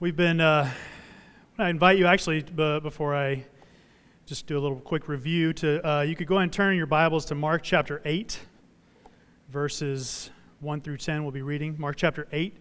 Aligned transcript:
We've 0.00 0.16
been, 0.16 0.40
uh, 0.40 0.68
I 1.56 1.68
invite 1.68 1.98
you 1.98 2.06
actually, 2.06 2.42
b- 2.42 2.80
before 2.80 3.14
I 3.14 3.44
just 4.26 4.48
do 4.48 4.58
a 4.58 4.60
little 4.60 4.80
quick 4.80 5.06
review, 5.06 5.52
to 5.52 5.88
uh, 5.88 6.02
you 6.02 6.16
could 6.16 6.26
go 6.26 6.38
and 6.38 6.52
turn 6.52 6.76
your 6.76 6.86
Bibles 6.86 7.24
to 7.26 7.36
Mark 7.36 7.62
chapter 7.62 8.02
8, 8.04 8.40
verses 9.50 10.30
1 10.58 10.80
through 10.80 10.96
10. 10.96 11.22
We'll 11.22 11.30
be 11.30 11.42
reading 11.42 11.76
Mark 11.78 11.94
chapter 11.94 12.26
8. 12.32 12.56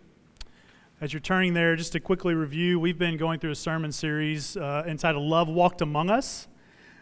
As 1.01 1.11
you're 1.11 1.21
turning 1.21 1.55
there, 1.55 1.75
just 1.75 1.93
to 1.93 1.99
quickly 1.99 2.35
review, 2.35 2.79
we've 2.79 2.99
been 2.99 3.17
going 3.17 3.39
through 3.39 3.51
a 3.51 3.55
sermon 3.55 3.91
series 3.91 4.55
uh, 4.55 4.83
entitled 4.85 5.25
Love 5.25 5.49
Walked 5.49 5.81
Among 5.81 6.11
Us. 6.11 6.47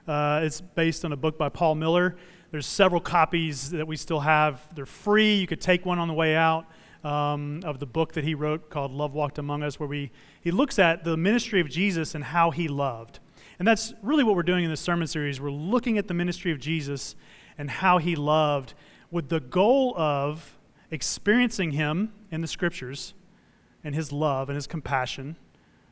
Uh, 0.07 0.39
it's 0.43 0.61
based 0.61 1.03
on 1.03 1.11
a 1.11 1.17
book 1.17 1.37
by 1.37 1.49
Paul 1.49 1.75
Miller. 1.75 2.15
There's 2.51 2.65
several 2.65 3.01
copies 3.01 3.69
that 3.71 3.85
we 3.85 3.97
still 3.97 4.21
have. 4.21 4.61
They're 4.75 4.85
free. 4.85 5.35
You 5.35 5.45
could 5.45 5.61
take 5.61 5.85
one 5.85 5.99
on 5.99 6.07
the 6.07 6.13
way 6.13 6.37
out 6.37 6.67
um, 7.03 7.61
of 7.63 7.79
the 7.79 7.85
book 7.85 8.13
that 8.13 8.23
he 8.23 8.35
wrote 8.35 8.69
called 8.69 8.91
Love 8.91 9.13
Walked 9.13 9.37
Among 9.37 9.63
Us, 9.63 9.79
where 9.79 9.89
we, 9.89 10.11
he 10.41 10.51
looks 10.51 10.79
at 10.79 11.03
the 11.03 11.17
ministry 11.17 11.59
of 11.61 11.69
Jesus 11.69 12.15
and 12.15 12.23
how 12.23 12.51
he 12.51 12.67
loved. 12.67 13.19
And 13.59 13.67
that's 13.67 13.93
really 14.01 14.23
what 14.23 14.35
we're 14.35 14.43
doing 14.43 14.63
in 14.63 14.69
this 14.69 14.81
sermon 14.81 15.07
series. 15.07 15.39
We're 15.39 15.51
looking 15.51 15.97
at 15.97 16.07
the 16.07 16.13
ministry 16.13 16.51
of 16.51 16.59
Jesus 16.59 17.15
and 17.57 17.69
how 17.69 17.97
he 17.97 18.15
loved 18.15 18.73
with 19.11 19.29
the 19.29 19.39
goal 19.39 19.93
of 19.97 20.57
experiencing 20.89 21.71
him 21.71 22.13
in 22.31 22.41
the 22.41 22.47
scriptures 22.47 23.13
and 23.83 23.95
his 23.95 24.11
love 24.11 24.49
and 24.49 24.55
his 24.55 24.67
compassion 24.67 25.35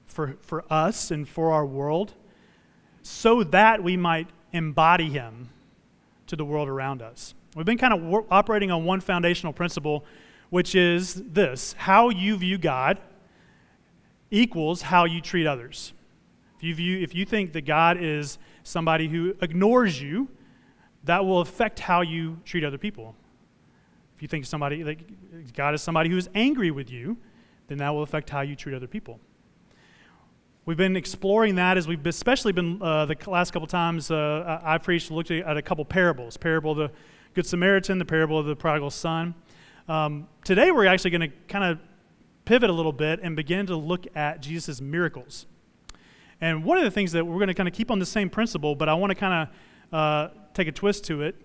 for, 0.06 0.38
for 0.42 0.64
us 0.72 1.12
and 1.12 1.28
for 1.28 1.52
our 1.52 1.66
world 1.66 2.14
so 3.02 3.44
that 3.44 3.84
we 3.84 3.98
might 3.98 4.28
embody 4.52 5.10
him 5.10 5.50
to 6.28 6.36
the 6.36 6.46
world 6.46 6.68
around 6.68 7.02
us. 7.02 7.34
We've 7.56 7.66
been 7.66 7.78
kind 7.78 7.94
of 7.94 8.26
operating 8.30 8.72
on 8.72 8.86
one 8.86 9.00
foundational 9.00 9.54
principle 9.54 10.06
which 10.50 10.76
is 10.76 11.16
this 11.16 11.74
how 11.80 12.10
you 12.10 12.38
view 12.38 12.58
God 12.58 13.00
equals 14.32 14.84
how 14.84 15.06
you 15.06 15.22
treat 15.22 15.48
others. 15.48 15.94
If 16.58 16.64
you, 16.64 16.76
view, 16.76 17.00
if 17.00 17.16
you 17.16 17.26
think 17.26 17.54
that 17.54 17.62
God 17.62 17.98
is 18.00 18.38
somebody 18.64 19.08
who 19.08 19.36
ignores 19.42 20.02
you, 20.02 20.28
that 21.06 21.26
will 21.26 21.40
affect 21.40 21.80
how 21.80 22.02
you 22.02 22.38
treat 22.44 22.64
other 22.64 22.78
people. 22.78 23.16
If 24.16 24.22
you 24.22 24.28
think 24.28 24.46
somebody 24.46 24.84
like 24.84 25.54
God 25.54 25.74
is 25.74 25.82
somebody 25.82 26.10
who 26.10 26.18
is 26.18 26.30
angry 26.36 26.72
with 26.72 26.92
you, 26.92 27.18
then 27.68 27.78
that 27.78 27.90
will 27.92 28.04
affect 28.04 28.30
how 28.30 28.42
you 28.42 28.56
treat 28.56 28.76
other 28.76 28.88
people. 28.88 29.20
We've 30.66 30.78
been 30.78 30.98
exploring 30.98 31.56
that 31.56 31.78
as 31.78 31.88
we've 31.88 32.06
especially 32.06 32.52
been 32.52 32.82
uh, 32.82 33.06
the 33.06 33.16
last 33.28 33.52
couple 33.52 33.68
times 33.68 34.12
uh, 34.12 34.60
I 34.62 34.78
preached, 34.78 35.10
looked 35.10 35.32
at 35.32 35.56
a 35.56 35.62
couple 35.62 35.86
parables: 35.86 36.36
parable 36.36 36.74
of 36.74 36.78
the 36.78 36.92
Good 37.34 37.46
Samaritan, 37.46 37.98
the 37.98 38.06
parable 38.06 38.38
of 38.38 38.46
the 38.46 38.56
prodigal 38.56 38.90
son. 38.90 39.34
Um, 39.90 40.28
today, 40.44 40.70
we're 40.70 40.86
actually 40.86 41.10
going 41.10 41.32
to 41.32 41.36
kind 41.48 41.64
of 41.64 41.80
pivot 42.46 42.70
a 42.70 42.74
little 42.74 42.94
bit 42.94 43.22
and 43.24 43.36
begin 43.36 43.66
to 43.66 43.76
look 43.76 44.06
at 44.16 44.40
Jesus' 44.40 44.80
miracles. 44.80 45.48
And 46.40 46.64
one 46.64 46.78
of 46.78 46.84
the 46.84 46.92
things 46.92 47.12
that 47.14 47.26
we're 47.26 47.40
going 47.40 47.48
to 47.48 47.56
kind 47.56 47.68
of 47.68 47.74
keep 47.74 47.90
on 47.90 47.98
the 47.98 48.06
same 48.06 48.30
principle, 48.30 48.76
but 48.76 48.88
I 48.88 48.94
want 48.94 49.10
to 49.10 49.16
kind 49.16 49.50
of 49.92 49.98
uh, 49.98 50.34
take 50.54 50.68
a 50.68 50.72
twist 50.72 51.06
to 51.06 51.24
it 51.24 51.36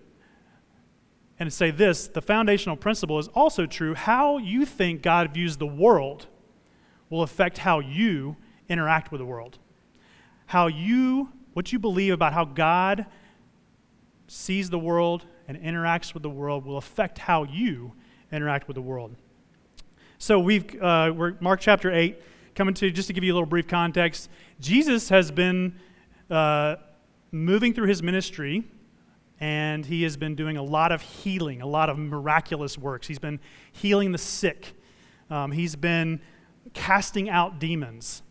and 1.39 1.51
say 1.51 1.71
this 1.71 2.07
the 2.07 2.21
foundational 2.21 2.77
principle 2.77 3.17
is 3.17 3.29
also 3.29 3.65
true. 3.65 3.95
How 3.95 4.37
you 4.37 4.63
think 4.63 5.01
God 5.01 5.33
views 5.33 5.57
the 5.57 5.65
world 5.65 6.27
will 7.09 7.23
affect 7.23 7.57
how 7.57 7.79
you 7.79 8.37
interact 8.69 9.11
with 9.11 9.21
the 9.21 9.25
world. 9.25 9.57
How 10.45 10.67
you, 10.67 11.29
what 11.53 11.73
you 11.73 11.79
believe 11.79 12.13
about 12.13 12.33
how 12.33 12.45
God 12.45 13.07
sees 14.27 14.69
the 14.69 14.77
world 14.77 15.25
and 15.47 15.59
interacts 15.59 16.13
with 16.13 16.21
the 16.21 16.29
world 16.29 16.63
will 16.63 16.77
affect 16.77 17.17
how 17.17 17.43
you 17.43 17.93
interact 18.31 18.67
with 18.67 18.75
the 18.75 18.81
world. 18.81 19.15
So 20.17 20.39
we've 20.39 20.81
uh, 20.81 21.13
we're 21.15 21.35
Mark 21.39 21.59
chapter 21.59 21.91
eight 21.91 22.21
coming 22.55 22.73
to 22.73 22.89
just 22.89 23.07
to 23.07 23.13
give 23.13 23.23
you 23.23 23.33
a 23.33 23.35
little 23.35 23.45
brief 23.45 23.67
context. 23.67 24.29
Jesus 24.59 25.09
has 25.09 25.29
been 25.29 25.75
uh, 26.29 26.77
moving 27.31 27.73
through 27.73 27.87
his 27.87 28.01
ministry, 28.01 28.63
and 29.39 29.85
he 29.85 30.03
has 30.03 30.15
been 30.15 30.35
doing 30.35 30.55
a 30.57 30.63
lot 30.63 30.91
of 30.91 31.01
healing, 31.01 31.61
a 31.61 31.67
lot 31.67 31.89
of 31.89 31.97
miraculous 31.97 32.77
works. 32.77 33.07
He's 33.07 33.19
been 33.19 33.39
healing 33.73 34.11
the 34.11 34.17
sick. 34.17 34.73
Um, 35.29 35.51
he's 35.51 35.75
been 35.75 36.21
casting 36.73 37.29
out 37.29 37.59
demons. 37.59 38.23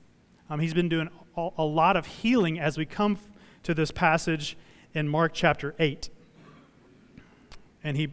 Um, 0.48 0.60
he's 0.60 0.74
been 0.74 0.88
doing 0.88 1.10
a, 1.36 1.48
a 1.58 1.64
lot 1.64 1.96
of 1.96 2.06
healing 2.06 2.58
as 2.58 2.78
we 2.78 2.86
come 2.86 3.18
to 3.62 3.74
this 3.74 3.90
passage 3.90 4.56
in 4.94 5.08
Mark 5.08 5.32
chapter 5.34 5.74
8. 5.78 6.08
And 7.82 7.96
he 7.96 8.08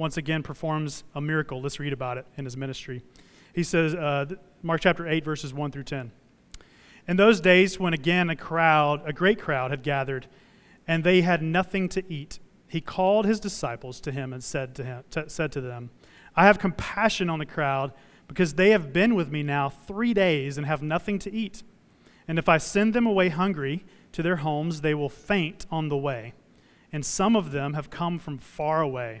once 0.00 0.16
again 0.16 0.42
performs 0.42 1.04
a 1.14 1.20
miracle. 1.20 1.60
Let's 1.60 1.78
read 1.78 1.92
about 1.92 2.16
it 2.16 2.24
in 2.38 2.46
his 2.46 2.56
ministry. 2.56 3.02
He 3.54 3.62
says, 3.62 3.94
uh, 3.94 4.24
Mark 4.62 4.80
chapter 4.80 5.06
8, 5.06 5.22
verses 5.22 5.52
1 5.52 5.70
through 5.72 5.82
10. 5.84 6.10
In 7.06 7.18
those 7.18 7.38
days, 7.38 7.78
when 7.78 7.92
again 7.92 8.30
a 8.30 8.36
crowd, 8.36 9.02
a 9.04 9.12
great 9.12 9.38
crowd, 9.38 9.70
had 9.70 9.82
gathered, 9.82 10.26
and 10.88 11.04
they 11.04 11.20
had 11.20 11.42
nothing 11.42 11.86
to 11.90 12.02
eat, 12.10 12.38
he 12.66 12.80
called 12.80 13.26
his 13.26 13.38
disciples 13.38 14.00
to 14.00 14.10
him 14.10 14.32
and 14.32 14.42
said 14.42 14.74
to, 14.76 14.84
him, 14.84 15.04
t- 15.10 15.24
said 15.26 15.52
to 15.52 15.60
them, 15.60 15.90
I 16.34 16.46
have 16.46 16.58
compassion 16.58 17.28
on 17.28 17.38
the 17.38 17.44
crowd 17.44 17.92
because 18.26 18.54
they 18.54 18.70
have 18.70 18.94
been 18.94 19.14
with 19.14 19.30
me 19.30 19.42
now 19.42 19.68
three 19.68 20.14
days 20.14 20.56
and 20.56 20.66
have 20.66 20.80
nothing 20.80 21.18
to 21.18 21.30
eat. 21.30 21.62
And 22.26 22.38
if 22.38 22.48
I 22.48 22.56
send 22.56 22.94
them 22.94 23.06
away 23.06 23.28
hungry 23.28 23.84
to 24.12 24.22
their 24.22 24.36
homes, 24.36 24.80
they 24.80 24.94
will 24.94 25.10
faint 25.10 25.66
on 25.70 25.90
the 25.90 25.96
way. 25.98 26.32
And 26.90 27.04
some 27.04 27.36
of 27.36 27.52
them 27.52 27.74
have 27.74 27.90
come 27.90 28.18
from 28.18 28.38
far 28.38 28.80
away. 28.80 29.20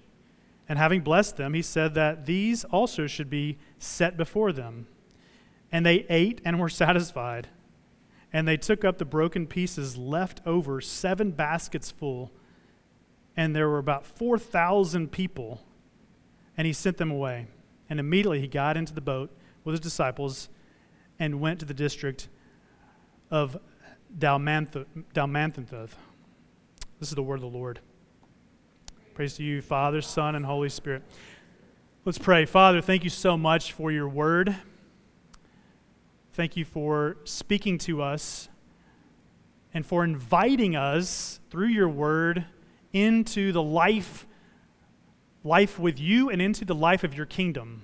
And 0.71 0.79
having 0.79 1.01
blessed 1.01 1.35
them, 1.35 1.53
he 1.53 1.61
said 1.61 1.95
that 1.95 2.25
these 2.25 2.63
also 2.63 3.05
should 3.05 3.29
be 3.29 3.57
set 3.77 4.15
before 4.15 4.53
them. 4.53 4.87
And 5.69 5.85
they 5.85 6.05
ate 6.07 6.39
and 6.45 6.61
were 6.61 6.69
satisfied. 6.83 7.49
And 8.31 8.47
they 8.47 8.55
took 8.55 8.85
up 8.85 8.97
the 8.97 9.03
broken 9.03 9.47
pieces 9.47 9.97
left 9.97 10.39
over, 10.45 10.79
seven 10.79 11.31
baskets 11.31 11.91
full. 11.91 12.31
And 13.35 13.53
there 13.53 13.67
were 13.67 13.79
about 13.79 14.05
4,000 14.05 15.11
people. 15.11 15.61
And 16.55 16.65
he 16.65 16.71
sent 16.71 16.95
them 16.95 17.11
away. 17.11 17.47
And 17.89 17.99
immediately 17.99 18.39
he 18.39 18.47
got 18.47 18.77
into 18.77 18.93
the 18.93 19.01
boat 19.01 19.29
with 19.65 19.73
his 19.73 19.81
disciples 19.81 20.47
and 21.19 21.41
went 21.41 21.59
to 21.59 21.65
the 21.65 21.73
district 21.73 22.29
of 23.29 23.57
Dalmanth- 24.17 24.85
This 25.13 27.09
is 27.09 27.15
the 27.15 27.23
word 27.23 27.35
of 27.35 27.41
the 27.41 27.47
Lord. 27.47 27.81
Praise 29.13 29.35
to 29.35 29.43
you, 29.43 29.61
Father, 29.61 30.01
Son, 30.01 30.35
and 30.35 30.45
Holy 30.45 30.69
Spirit. 30.69 31.03
Let's 32.05 32.17
pray. 32.17 32.45
Father, 32.45 32.79
thank 32.79 33.03
you 33.03 33.09
so 33.09 33.35
much 33.35 33.73
for 33.73 33.91
your 33.91 34.07
word. 34.07 34.55
Thank 36.31 36.55
you 36.55 36.63
for 36.63 37.17
speaking 37.25 37.77
to 37.79 38.01
us 38.01 38.47
and 39.73 39.85
for 39.85 40.05
inviting 40.05 40.77
us 40.77 41.41
through 41.49 41.67
your 41.67 41.89
word 41.89 42.45
into 42.93 43.51
the 43.51 43.61
life 43.61 44.25
life 45.43 45.77
with 45.77 45.99
you 45.99 46.29
and 46.29 46.41
into 46.41 46.63
the 46.63 46.75
life 46.75 47.03
of 47.03 47.13
your 47.13 47.25
kingdom. 47.25 47.83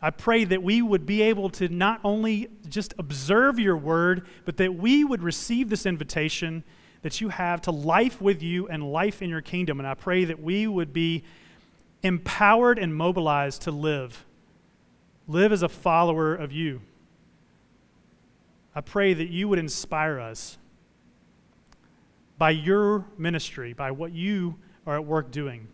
I 0.00 0.10
pray 0.10 0.44
that 0.44 0.62
we 0.62 0.80
would 0.80 1.06
be 1.06 1.22
able 1.22 1.50
to 1.50 1.68
not 1.68 2.00
only 2.04 2.50
just 2.68 2.94
observe 2.98 3.58
your 3.58 3.76
word, 3.76 4.28
but 4.44 4.58
that 4.58 4.76
we 4.76 5.02
would 5.02 5.24
receive 5.24 5.70
this 5.70 5.86
invitation 5.86 6.62
that 7.06 7.20
you 7.20 7.28
have 7.28 7.60
to 7.60 7.70
life 7.70 8.20
with 8.20 8.42
you 8.42 8.66
and 8.66 8.82
life 8.82 9.22
in 9.22 9.30
your 9.30 9.40
kingdom. 9.40 9.78
And 9.78 9.86
I 9.86 9.94
pray 9.94 10.24
that 10.24 10.42
we 10.42 10.66
would 10.66 10.92
be 10.92 11.22
empowered 12.02 12.80
and 12.80 12.92
mobilized 12.92 13.62
to 13.62 13.70
live. 13.70 14.26
Live 15.28 15.52
as 15.52 15.62
a 15.62 15.68
follower 15.68 16.34
of 16.34 16.50
you. 16.50 16.80
I 18.74 18.80
pray 18.80 19.14
that 19.14 19.28
you 19.28 19.46
would 19.46 19.60
inspire 19.60 20.18
us 20.18 20.58
by 22.38 22.50
your 22.50 23.04
ministry, 23.16 23.72
by 23.72 23.92
what 23.92 24.10
you 24.10 24.56
are 24.84 24.96
at 24.96 25.04
work 25.04 25.30
doing. 25.30 25.68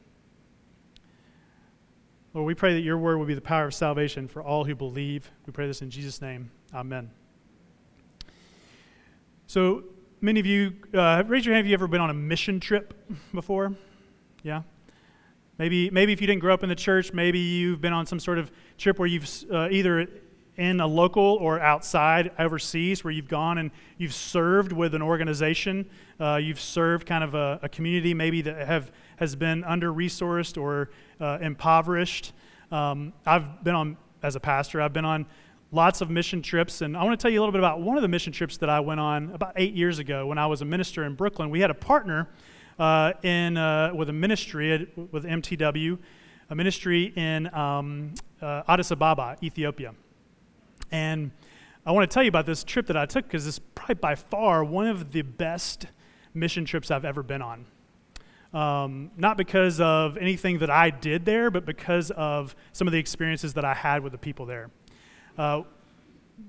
Lord, 2.34 2.46
we 2.46 2.55
pray 2.55 2.75
that 2.75 2.82
your 2.82 2.99
word 2.99 3.17
will 3.17 3.25
be 3.25 3.32
the 3.32 3.40
power 3.40 3.64
of 3.64 3.73
salvation 3.73 4.29
for 4.29 4.43
all 4.43 4.64
who 4.64 4.75
believe. 4.75 5.31
We 5.46 5.55
pray 5.55 5.67
this 5.67 5.81
in 5.81 5.88
Jesus' 5.88 6.20
name. 6.20 6.50
Amen. 6.75 7.11
So, 9.46 9.84
Many 10.24 10.38
of 10.38 10.46
you, 10.46 10.74
uh, 10.94 11.24
raise 11.26 11.44
your 11.44 11.52
hand 11.52 11.66
if 11.66 11.69
you 11.69 11.74
ever 11.74 11.88
been 11.88 12.00
on 12.00 12.08
a 12.08 12.14
mission 12.14 12.60
trip 12.60 12.94
before. 13.34 13.74
Yeah? 14.44 14.62
Maybe, 15.58 15.90
maybe 15.90 16.12
if 16.12 16.20
you 16.20 16.28
didn't 16.28 16.42
grow 16.42 16.54
up 16.54 16.62
in 16.62 16.69
the 16.69 16.76
church, 16.76 17.12
maybe 17.12 17.40
you've 17.40 17.80
been 17.80 17.92
on 17.92 18.06
some 18.06 18.20
sort 18.20 18.38
of 18.38 18.52
trip 18.78 19.00
where 19.00 19.08
you've 19.08 19.28
uh, 19.50 19.69
either 19.72 20.06
in 20.58 20.80
a 20.80 20.86
local 20.86 21.38
or 21.40 21.58
outside 21.58 22.30
overseas 22.38 23.02
where 23.02 23.10
you've 23.10 23.26
gone 23.26 23.58
and 23.58 23.72
you've 23.98 24.14
served 24.14 24.70
with 24.70 24.94
an 24.94 25.02
organization, 25.02 25.90
uh, 26.20 26.36
you've 26.36 26.60
served 26.60 27.04
kind 27.04 27.24
of 27.24 27.34
a, 27.34 27.58
a, 27.64 27.69
community 27.69 28.14
maybe 28.14 28.42
that 28.42 28.64
have 28.64 28.92
has 29.16 29.34
been 29.34 29.64
under 29.64 29.92
resourced 29.92 30.56
or 30.56 30.90
uh, 31.20 31.38
impoverished. 31.40 32.32
Um, 32.70 33.12
I've 33.26 33.64
been 33.64 33.74
on 33.74 33.96
as 34.22 34.36
a 34.36 34.40
pastor. 34.40 34.80
I've 34.80 34.92
been 34.92 35.04
on 35.04 35.26
lots 35.72 36.02
of 36.02 36.10
mission 36.10 36.42
trips, 36.42 36.82
and 36.82 36.96
I 36.96 37.02
want 37.02 37.19
to 37.19 37.22
tell 37.22 37.32
you 37.32 37.40
a 37.40 37.42
little 37.42 37.52
bit 37.52 37.60
about 37.60 37.80
one 37.80 37.96
of 37.96 38.02
the 38.02 38.08
mission 38.08 38.32
trips 38.32 38.58
that 38.58 38.69
I 38.69 38.78
went 38.80 39.00
on 39.00 39.30
about 39.32 39.54
eight 39.56 39.74
years 39.74 39.98
ago 39.98 40.26
when 40.26 40.36
I 40.36 40.46
was 40.46 40.60
a 40.60 40.66
minister 40.66 41.04
in 41.04 41.14
Brooklyn. 41.14 41.48
We 41.48 41.60
had 41.60 41.70
a 41.70 41.74
partner 41.74 42.28
uh, 42.78 43.14
in 43.22 43.56
uh, 43.56 43.92
with 43.94 44.10
a 44.10 44.12
ministry 44.12 44.90
with 45.10 45.24
MTW, 45.24 45.98
a 46.50 46.54
ministry 46.54 47.12
in 47.16 47.52
um, 47.54 48.14
uh, 48.42 48.62
Addis 48.69 48.90
Ababa, 48.90 49.36
Ethiopia. 49.42 49.94
And 50.90 51.30
I 51.86 51.92
want 51.92 52.08
to 52.08 52.12
tell 52.12 52.22
you 52.22 52.28
about 52.28 52.44
this 52.44 52.62
trip 52.64 52.86
that 52.88 52.96
I 52.96 53.06
took 53.06 53.24
because 53.24 53.46
it's 53.46 53.58
probably 53.58 53.94
by 53.94 54.14
far 54.14 54.62
one 54.62 54.86
of 54.86 55.10
the 55.10 55.22
best 55.22 55.86
mission 56.34 56.66
trips 56.66 56.90
I've 56.90 57.06
ever 57.06 57.22
been 57.22 57.42
on. 57.42 57.64
Um, 58.52 59.10
not 59.16 59.38
because 59.38 59.80
of 59.80 60.19
anything 60.19 60.58
that 60.58 60.69
I 60.69 60.90
did 60.90 61.24
there, 61.24 61.50
but 61.50 61.64
because 61.64 62.10
of 62.10 62.54
some 62.72 62.86
of 62.86 62.92
the 62.92 62.98
experiences 62.98 63.54
that 63.54 63.64
I 63.64 63.72
had 63.72 64.02
with 64.02 64.12
the 64.12 64.19
people 64.19 64.44
there. 64.44 64.70
Uh, 65.38 65.62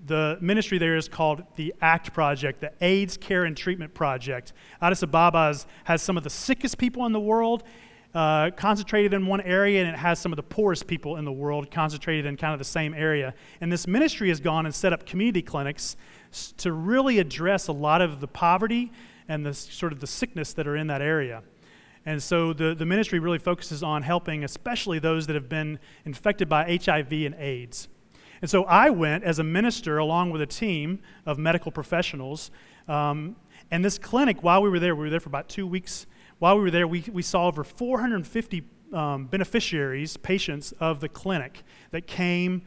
the 0.06 0.38
ministry 0.42 0.78
there 0.78 0.98
is 0.98 1.08
called 1.08 1.44
the 1.56 1.74
ACT 1.82 2.14
Project, 2.14 2.62
the 2.62 2.72
AIDS 2.82 3.18
Care 3.18 3.46
and 3.46 3.56
Treatment 3.56 3.94
Project. 3.94 4.54
Addis 4.82 5.04
Ababa 5.04 5.56
has 5.86 6.02
some 6.02 6.18
of 6.18 6.24
the 6.24 6.30
sickest 6.30 6.78
people 6.78 7.06
in 7.06 7.12
the 7.12 7.20
world 7.20 7.64
uh, 8.14 8.52
concentrated 8.52 9.14
in 9.14 9.26
one 9.26 9.42
area, 9.42 9.84
and 9.84 9.90
it 9.90 9.98
has 9.98 10.20
some 10.20 10.32
of 10.32 10.36
the 10.36 10.44
poorest 10.44 10.86
people 10.88 11.18
in 11.18 11.26
the 11.26 11.32
world 11.32 11.72
concentrated 11.72 12.26
in 12.26 12.38
kind 12.38 12.54
of 12.54 12.60
the 12.60 12.66
same 12.66 12.94
area. 12.94 13.34
And 13.62 13.72
this 13.72 13.88
ministry 13.88 14.30
has 14.30 14.40
gone 14.40 14.66
and 14.66 14.76
set 14.76 14.94
up 14.94 15.06
community 15.06 15.42
clinics 15.42 15.96
to 16.58 16.72
really 16.72 17.20
address 17.20 17.68
a 17.68 17.72
lot 17.72 18.02
of 18.02 18.20
the 18.20 18.28
poverty 18.28 18.92
and 19.28 19.46
the 19.46 19.54
sort 19.54 19.94
of 19.94 20.00
the 20.00 20.08
sickness 20.08 20.54
that 20.54 20.68
are 20.68 20.76
in 20.76 20.88
that 20.88 21.02
area. 21.02 21.42
And 22.06 22.22
so 22.22 22.52
the, 22.54 22.76
the 22.76 22.86
ministry 22.86 23.20
really 23.20 23.40
focuses 23.40 23.82
on 23.82 24.04
helping, 24.04 24.44
especially 24.44 25.00
those 25.00 25.26
that 25.28 25.36
have 25.36 25.48
been 25.48 25.80
infected 26.06 26.50
by 26.50 26.78
HIV 26.84 27.12
and 27.12 27.36
AIDS. 27.36 27.88
And 28.44 28.50
so 28.50 28.66
I 28.66 28.90
went 28.90 29.24
as 29.24 29.40
a 29.40 29.44
minister 29.44 30.00
along 30.00 30.32
with 30.32 30.42
a 30.42 30.46
team 30.46 31.00
of 31.26 31.38
medical 31.38 31.72
professionals. 31.72 32.52
Um, 32.90 33.38
and 33.72 33.86
this 33.86 33.98
clinic, 33.98 34.44
while 34.44 34.62
we 34.62 34.68
were 34.68 34.82
there, 34.82 34.98
we 34.98 35.06
were 35.06 35.10
there 35.10 35.22
for 35.22 35.30
about 35.30 35.48
two 35.48 35.66
weeks. 35.66 36.08
While 36.40 36.58
we 36.58 36.64
were 36.64 36.70
there, 36.70 36.86
we, 36.86 37.06
we 37.10 37.22
saw 37.22 37.48
over 37.48 37.64
450 37.64 38.64
um, 38.92 39.28
beneficiaries, 39.28 40.18
patients 40.18 40.74
of 40.82 41.00
the 41.00 41.08
clinic 41.08 41.64
that 41.92 42.06
came. 42.06 42.64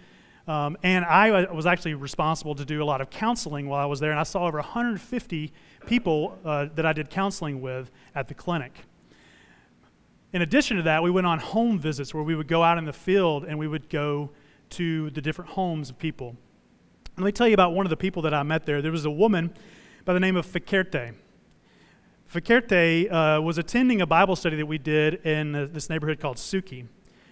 Um, 0.49 0.79
and 0.83 1.05
I 1.05 1.53
was 1.53 1.67
actually 1.67 1.93
responsible 1.93 2.55
to 2.55 2.65
do 2.65 2.83
a 2.83 2.87
lot 2.87 3.03
of 3.03 3.11
counseling 3.11 3.69
while 3.69 3.83
I 3.83 3.85
was 3.85 4.01
there. 4.01 4.13
And 4.13 4.19
I 4.19 4.23
saw 4.23 4.47
over 4.47 4.57
150 4.57 5.53
people 5.87 6.39
uh, 6.43 6.69
that 6.75 6.87
I 6.87 6.95
did 6.95 7.11
counseling 7.11 7.61
with 7.61 7.91
at 8.15 8.29
the 8.29 8.35
clinic. 8.35 8.73
In 10.33 10.41
addition 10.41 10.79
to 10.79 10.85
that, 10.85 11.03
we 11.03 11.11
went 11.11 11.27
on 11.27 11.39
home 11.39 11.79
visits 11.79 12.15
where 12.15 12.23
we 12.23 12.35
would 12.35 12.49
go 12.49 12.63
out 12.63 12.79
in 12.79 12.87
the 12.87 12.95
field 12.95 13.45
and 13.45 13.59
we 13.59 13.69
would 13.69 13.91
go 13.91 14.31
to 14.71 15.11
the 15.11 15.21
different 15.21 15.51
homes 15.51 15.91
of 15.91 15.99
people. 15.99 16.37
Let 17.17 17.25
me 17.25 17.33
tell 17.33 17.49
you 17.49 17.55
about 17.55 17.73
one 17.73 17.87
of 17.87 17.91
the 17.91 17.97
people 17.97 18.23
that 18.23 18.35
I 18.35 18.43
met 18.43 18.67
there. 18.67 18.83
There 18.83 18.93
was 18.93 19.05
a 19.05 19.11
woman 19.11 19.55
by 20.05 20.13
the 20.13 20.21
name 20.21 20.37
of 20.37 20.47
Fikerte. 20.47 21.15
Fikerte 22.33 23.11
uh, 23.11 23.41
was 23.41 23.59
attending 23.59 24.03
a 24.03 24.07
Bible 24.07 24.37
study 24.37 24.57
that 24.57 24.67
we 24.67 24.79
did 24.79 25.15
in 25.27 25.55
uh, 25.55 25.69
this 25.71 25.89
neighborhood 25.89 26.21
called 26.21 26.37
Suki. 26.37 26.87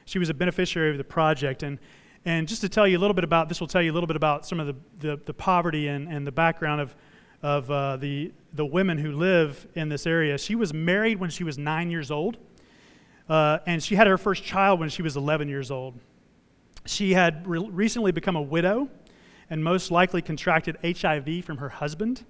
She 0.04 0.18
was 0.18 0.30
a 0.30 0.34
beneficiary 0.34 0.90
of 0.90 0.98
the 0.98 1.04
project. 1.04 1.62
And, 1.62 1.78
and 2.24 2.46
just 2.46 2.60
to 2.62 2.68
tell 2.68 2.86
you 2.86 2.96
a 2.96 3.00
little 3.00 3.14
bit 3.14 3.24
about 3.24 3.48
this, 3.48 3.60
will 3.60 3.66
tell 3.66 3.82
you 3.82 3.92
a 3.92 3.94
little 3.94 4.06
bit 4.06 4.16
about 4.16 4.46
some 4.46 4.60
of 4.60 4.66
the, 4.66 4.76
the, 5.00 5.20
the 5.26 5.34
poverty 5.34 5.88
and, 5.88 6.08
and 6.08 6.26
the 6.26 6.32
background 6.32 6.80
of, 6.80 6.94
of 7.42 7.70
uh, 7.70 7.96
the, 7.96 8.32
the 8.52 8.64
women 8.64 8.96
who 8.98 9.12
live 9.12 9.66
in 9.74 9.88
this 9.88 10.06
area. 10.06 10.38
She 10.38 10.54
was 10.54 10.72
married 10.72 11.18
when 11.18 11.30
she 11.30 11.44
was 11.44 11.58
nine 11.58 11.90
years 11.90 12.10
old, 12.10 12.38
uh, 13.28 13.58
and 13.66 13.82
she 13.82 13.96
had 13.96 14.06
her 14.06 14.18
first 14.18 14.44
child 14.44 14.80
when 14.80 14.88
she 14.88 15.02
was 15.02 15.16
11 15.16 15.48
years 15.48 15.70
old. 15.70 15.98
She 16.86 17.14
had 17.14 17.46
re- 17.46 17.66
recently 17.70 18.12
become 18.12 18.36
a 18.36 18.42
widow 18.42 18.88
and 19.50 19.62
most 19.62 19.90
likely 19.90 20.22
contracted 20.22 20.76
HIV 20.82 21.44
from 21.44 21.58
her 21.58 21.68
husband 21.68 22.24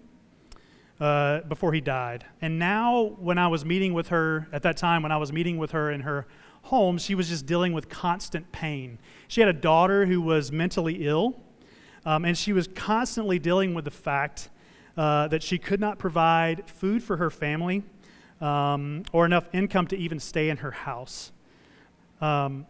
uh, 1.00 1.40
before 1.40 1.72
he 1.72 1.80
died. 1.80 2.24
And 2.40 2.58
now, 2.58 3.16
when 3.18 3.38
I 3.38 3.48
was 3.48 3.64
meeting 3.64 3.94
with 3.94 4.08
her, 4.08 4.48
at 4.52 4.62
that 4.62 4.76
time, 4.76 5.02
when 5.02 5.12
I 5.12 5.16
was 5.16 5.32
meeting 5.32 5.58
with 5.58 5.72
her 5.72 5.90
in 5.90 6.02
her 6.02 6.26
home, 6.62 6.98
she 6.98 7.14
was 7.14 7.28
just 7.28 7.46
dealing 7.46 7.72
with 7.72 7.88
constant 7.88 8.50
pain. 8.52 8.98
She 9.28 9.40
had 9.40 9.48
a 9.48 9.54
daughter 9.54 10.06
who 10.06 10.20
was 10.20 10.52
mentally 10.52 11.06
ill, 11.06 11.40
um, 12.06 12.24
and 12.24 12.36
she 12.36 12.52
was 12.52 12.68
constantly 12.68 13.38
dealing 13.38 13.74
with 13.74 13.84
the 13.84 13.90
fact 13.90 14.50
uh, 14.96 15.28
that 15.28 15.42
she 15.42 15.58
could 15.58 15.80
not 15.80 15.98
provide 15.98 16.68
food 16.70 17.02
for 17.02 17.16
her 17.16 17.30
family 17.30 17.82
um, 18.40 19.02
or 19.12 19.26
enough 19.26 19.48
income 19.52 19.86
to 19.88 19.96
even 19.96 20.20
stay 20.20 20.48
in 20.48 20.58
her 20.58 20.70
house. 20.70 21.32
Um, 22.20 22.66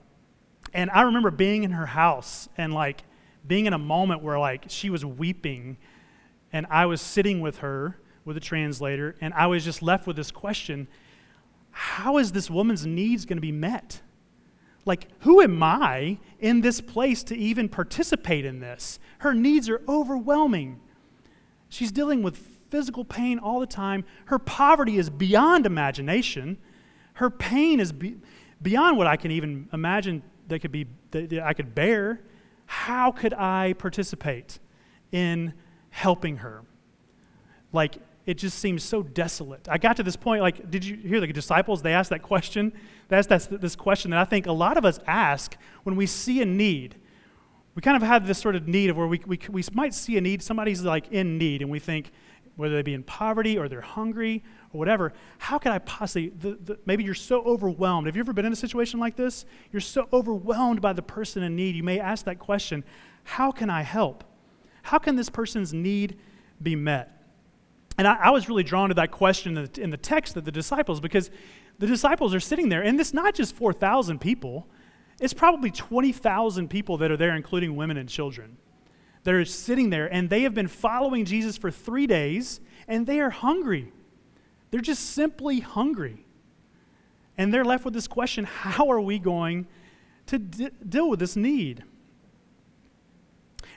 and 0.74 0.90
I 0.90 1.02
remember 1.02 1.30
being 1.30 1.64
in 1.64 1.70
her 1.70 1.86
house 1.86 2.48
and 2.58 2.74
like 2.74 3.04
being 3.46 3.66
in 3.66 3.72
a 3.72 3.78
moment 3.78 4.22
where 4.22 4.38
like 4.38 4.64
she 4.68 4.90
was 4.90 5.04
weeping 5.04 5.76
and 6.52 6.66
I 6.68 6.86
was 6.86 7.00
sitting 7.00 7.40
with 7.40 7.58
her 7.58 7.98
with 8.24 8.36
a 8.36 8.40
translator 8.40 9.14
and 9.20 9.32
I 9.34 9.46
was 9.46 9.64
just 9.64 9.82
left 9.82 10.06
with 10.06 10.16
this 10.16 10.30
question 10.30 10.88
how 11.76 12.18
is 12.18 12.30
this 12.30 12.48
woman's 12.48 12.86
needs 12.86 13.26
going 13.26 13.36
to 13.36 13.42
be 13.42 13.50
met? 13.50 14.00
Like, 14.86 15.08
who 15.20 15.40
am 15.40 15.60
I 15.60 16.18
in 16.38 16.60
this 16.60 16.80
place 16.80 17.24
to 17.24 17.36
even 17.36 17.68
participate 17.68 18.44
in 18.44 18.60
this? 18.60 19.00
Her 19.18 19.34
needs 19.34 19.68
are 19.68 19.82
overwhelming. 19.88 20.80
She's 21.68 21.90
dealing 21.90 22.22
with 22.22 22.36
physical 22.70 23.04
pain 23.04 23.40
all 23.40 23.58
the 23.58 23.66
time. 23.66 24.04
Her 24.26 24.38
poverty 24.38 24.98
is 24.98 25.10
beyond 25.10 25.66
imagination. 25.66 26.58
Her 27.14 27.28
pain 27.28 27.80
is 27.80 27.90
be- 27.90 28.18
beyond 28.62 28.96
what 28.96 29.08
I 29.08 29.16
can 29.16 29.32
even 29.32 29.68
imagine 29.72 30.22
that 30.48 30.60
could 30.60 30.72
be 30.72 30.86
that, 31.10 31.32
I 31.44 31.52
could 31.52 31.74
bear, 31.74 32.20
how 32.66 33.12
could 33.12 33.34
I 33.34 33.74
participate 33.74 34.58
in 35.12 35.54
helping 35.90 36.38
her? 36.38 36.62
Like 37.72 37.98
it 38.26 38.38
just 38.38 38.58
seems 38.58 38.82
so 38.82 39.02
desolate. 39.02 39.68
I 39.68 39.78
got 39.78 39.96
to 39.96 40.02
this 40.02 40.16
point, 40.16 40.40
like, 40.40 40.70
did 40.70 40.84
you 40.84 40.96
hear 40.96 41.20
the 41.20 41.26
disciples? 41.26 41.82
They 41.82 41.92
asked 41.92 42.10
that 42.10 42.22
question. 42.22 42.72
They 43.08 43.16
asked 43.18 43.28
that, 43.28 43.60
this 43.60 43.76
question 43.76 44.12
that 44.12 44.20
I 44.20 44.24
think 44.24 44.46
a 44.46 44.52
lot 44.52 44.78
of 44.78 44.84
us 44.84 44.98
ask 45.06 45.56
when 45.82 45.94
we 45.94 46.06
see 46.06 46.40
a 46.40 46.46
need. 46.46 46.96
We 47.74 47.82
kind 47.82 47.96
of 47.96 48.02
have 48.02 48.26
this 48.26 48.38
sort 48.38 48.56
of 48.56 48.66
need 48.66 48.88
of 48.88 48.96
where 48.96 49.06
we, 49.06 49.20
we, 49.26 49.38
we 49.50 49.62
might 49.72 49.92
see 49.92 50.16
a 50.16 50.20
need, 50.20 50.42
somebody's 50.42 50.82
like 50.82 51.08
in 51.12 51.36
need, 51.36 51.60
and 51.60 51.70
we 51.70 51.78
think, 51.78 52.12
whether 52.56 52.76
they 52.76 52.82
be 52.82 52.94
in 52.94 53.02
poverty 53.02 53.58
or 53.58 53.68
they're 53.68 53.80
hungry 53.80 54.44
or 54.74 54.78
whatever, 54.78 55.12
how 55.38 55.58
could 55.58 55.72
I 55.72 55.78
possibly, 55.78 56.30
the, 56.30 56.58
the, 56.62 56.78
maybe 56.86 57.04
you're 57.04 57.14
so 57.14 57.42
overwhelmed. 57.42 58.06
Have 58.06 58.16
you 58.16 58.20
ever 58.20 58.32
been 58.32 58.44
in 58.44 58.52
a 58.52 58.56
situation 58.56 59.00
like 59.00 59.16
this? 59.16 59.44
You're 59.72 59.80
so 59.80 60.08
overwhelmed 60.12 60.80
by 60.80 60.92
the 60.92 61.02
person 61.02 61.42
in 61.42 61.56
need. 61.56 61.76
You 61.76 61.82
may 61.82 62.00
ask 62.00 62.24
that 62.24 62.38
question 62.38 62.84
How 63.24 63.52
can 63.52 63.70
I 63.70 63.82
help? 63.82 64.24
How 64.82 64.98
can 64.98 65.16
this 65.16 65.30
person's 65.30 65.72
need 65.72 66.18
be 66.62 66.76
met? 66.76 67.10
And 67.96 68.08
I, 68.08 68.14
I 68.14 68.30
was 68.30 68.48
really 68.48 68.64
drawn 68.64 68.88
to 68.88 68.94
that 68.96 69.10
question 69.12 69.56
in 69.56 69.68
the, 69.72 69.80
in 69.80 69.90
the 69.90 69.96
text 69.96 70.36
of 70.36 70.44
the 70.44 70.52
disciples 70.52 71.00
because 71.00 71.30
the 71.78 71.86
disciples 71.86 72.34
are 72.34 72.40
sitting 72.40 72.68
there, 72.68 72.82
and 72.82 73.00
it's 73.00 73.14
not 73.14 73.34
just 73.34 73.54
4,000 73.54 74.20
people, 74.20 74.66
it's 75.20 75.32
probably 75.32 75.70
20,000 75.70 76.68
people 76.68 76.98
that 76.98 77.10
are 77.10 77.16
there, 77.16 77.36
including 77.36 77.76
women 77.76 77.96
and 77.96 78.08
children 78.08 78.58
that 79.24 79.34
are 79.34 79.44
sitting 79.44 79.90
there 79.90 80.06
and 80.12 80.30
they 80.30 80.42
have 80.42 80.54
been 80.54 80.68
following 80.68 81.24
Jesus 81.24 81.56
for 81.56 81.70
three 81.70 82.06
days 82.06 82.60
and 82.86 83.06
they 83.06 83.20
are 83.20 83.30
hungry. 83.30 83.92
They're 84.74 84.80
just 84.80 85.10
simply 85.10 85.60
hungry. 85.60 86.26
And 87.38 87.54
they're 87.54 87.64
left 87.64 87.84
with 87.84 87.94
this 87.94 88.08
question 88.08 88.42
how 88.42 88.90
are 88.90 89.00
we 89.00 89.20
going 89.20 89.68
to 90.26 90.40
d- 90.40 90.70
deal 90.88 91.08
with 91.08 91.20
this 91.20 91.36
need? 91.36 91.84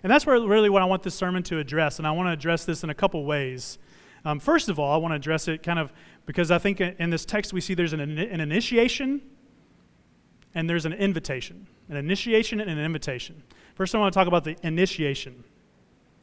And 0.02 0.12
that's 0.12 0.26
where, 0.26 0.42
really 0.42 0.72
what 0.72 0.82
I 0.82 0.86
want 0.86 1.04
this 1.04 1.14
sermon 1.14 1.44
to 1.44 1.60
address. 1.60 2.00
And 2.00 2.08
I 2.08 2.10
want 2.10 2.30
to 2.30 2.32
address 2.32 2.66
this 2.66 2.84
in 2.84 2.90
a 2.90 2.96
couple 2.96 3.24
ways. 3.26 3.78
Um, 4.26 4.40
first 4.40 4.70
of 4.70 4.80
all, 4.80 4.92
I 4.92 4.98
want 4.98 5.12
to 5.12 5.18
address 5.18 5.48
it 5.48 5.62
kind 5.62 5.78
of 5.78 5.94
because 6.26 6.50
I 6.50 6.58
think 6.58 6.82
in 6.82 7.12
this 7.12 7.26
text 7.26 7.54
we 7.54 7.62
see 7.62 7.76
there's 7.76 7.94
an, 7.94 8.00
an 8.00 8.40
initiation 8.42 9.22
and 10.56 10.68
there's 10.68 10.88
an 10.88 10.94
invitation. 10.94 11.68
An 11.90 11.98
initiation 11.98 12.60
and 12.60 12.72
an 12.72 12.80
invitation. 12.80 13.44
First, 13.76 13.94
I 13.94 14.00
want 14.00 14.12
to 14.12 14.20
talk 14.20 14.28
about 14.28 14.46
the 14.46 14.58
initiation. 14.64 15.44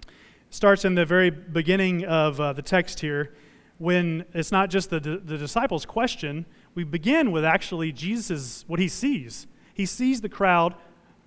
It 0.00 0.12
starts 0.50 0.85
in 0.85 0.97
the 0.97 1.04
very 1.04 1.31
beginning 1.31 2.04
of 2.07 2.40
uh, 2.40 2.52
the 2.54 2.62
text 2.62 2.99
here 2.99 3.37
when 3.78 4.25
it's 4.33 4.52
not 4.52 4.71
just 4.71 4.90
the, 4.90 5.00
the 5.00 5.38
disciples' 5.38 5.85
question. 5.85 6.47
We 6.75 6.85
begin 6.85 7.33
with 7.33 7.45
actually 7.45 7.93
Jesus' 7.93 8.64
what 8.66 8.81
he 8.81 8.88
sees. 8.88 9.47
He 9.75 9.87
sees 9.87 10.21
the 10.21 10.28
crowd, 10.28 10.75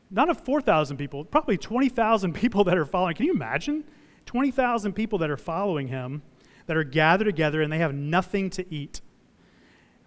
not 0.10 0.30
of 0.30 0.40
4,000 0.40 0.98
people, 0.98 1.26
probably 1.26 1.58
20,000 1.58 2.34
people 2.36 2.64
that 2.66 2.78
are 2.78 2.86
following. 2.86 3.16
Can 3.16 3.26
you 3.26 3.34
imagine? 3.34 3.84
20,000 4.26 4.94
people 4.94 5.20
that 5.20 5.30
are 5.30 5.38
following 5.38 5.88
him 5.88 6.22
that 6.68 6.78
are 6.78 6.84
gathered 6.84 7.26
together 7.26 7.62
and 7.62 7.72
they 7.72 7.78
have 7.80 7.94
nothing 7.94 8.50
to 8.52 8.74
eat. 8.74 9.02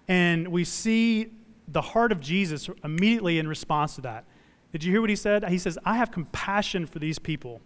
And 0.07 0.49
we 0.49 0.65
see 0.65 1.31
the 1.67 1.81
heart 1.81 2.13
of 2.13 2.21
Jesus 2.21 2.69
immediately 2.85 3.39
in 3.39 3.49
response 3.49 3.95
to 3.95 4.03
that. 4.03 4.25
Did 4.73 4.85
you 4.85 4.93
hear 4.93 5.01
what 5.01 5.11
he 5.11 5.17
said? 5.17 5.49
He 5.49 5.59
says, 5.59 5.79
I 5.85 5.97
have 5.97 6.11
compassion 6.11 6.87
for 6.87 6.99
these 6.99 7.19
people. 7.19 7.61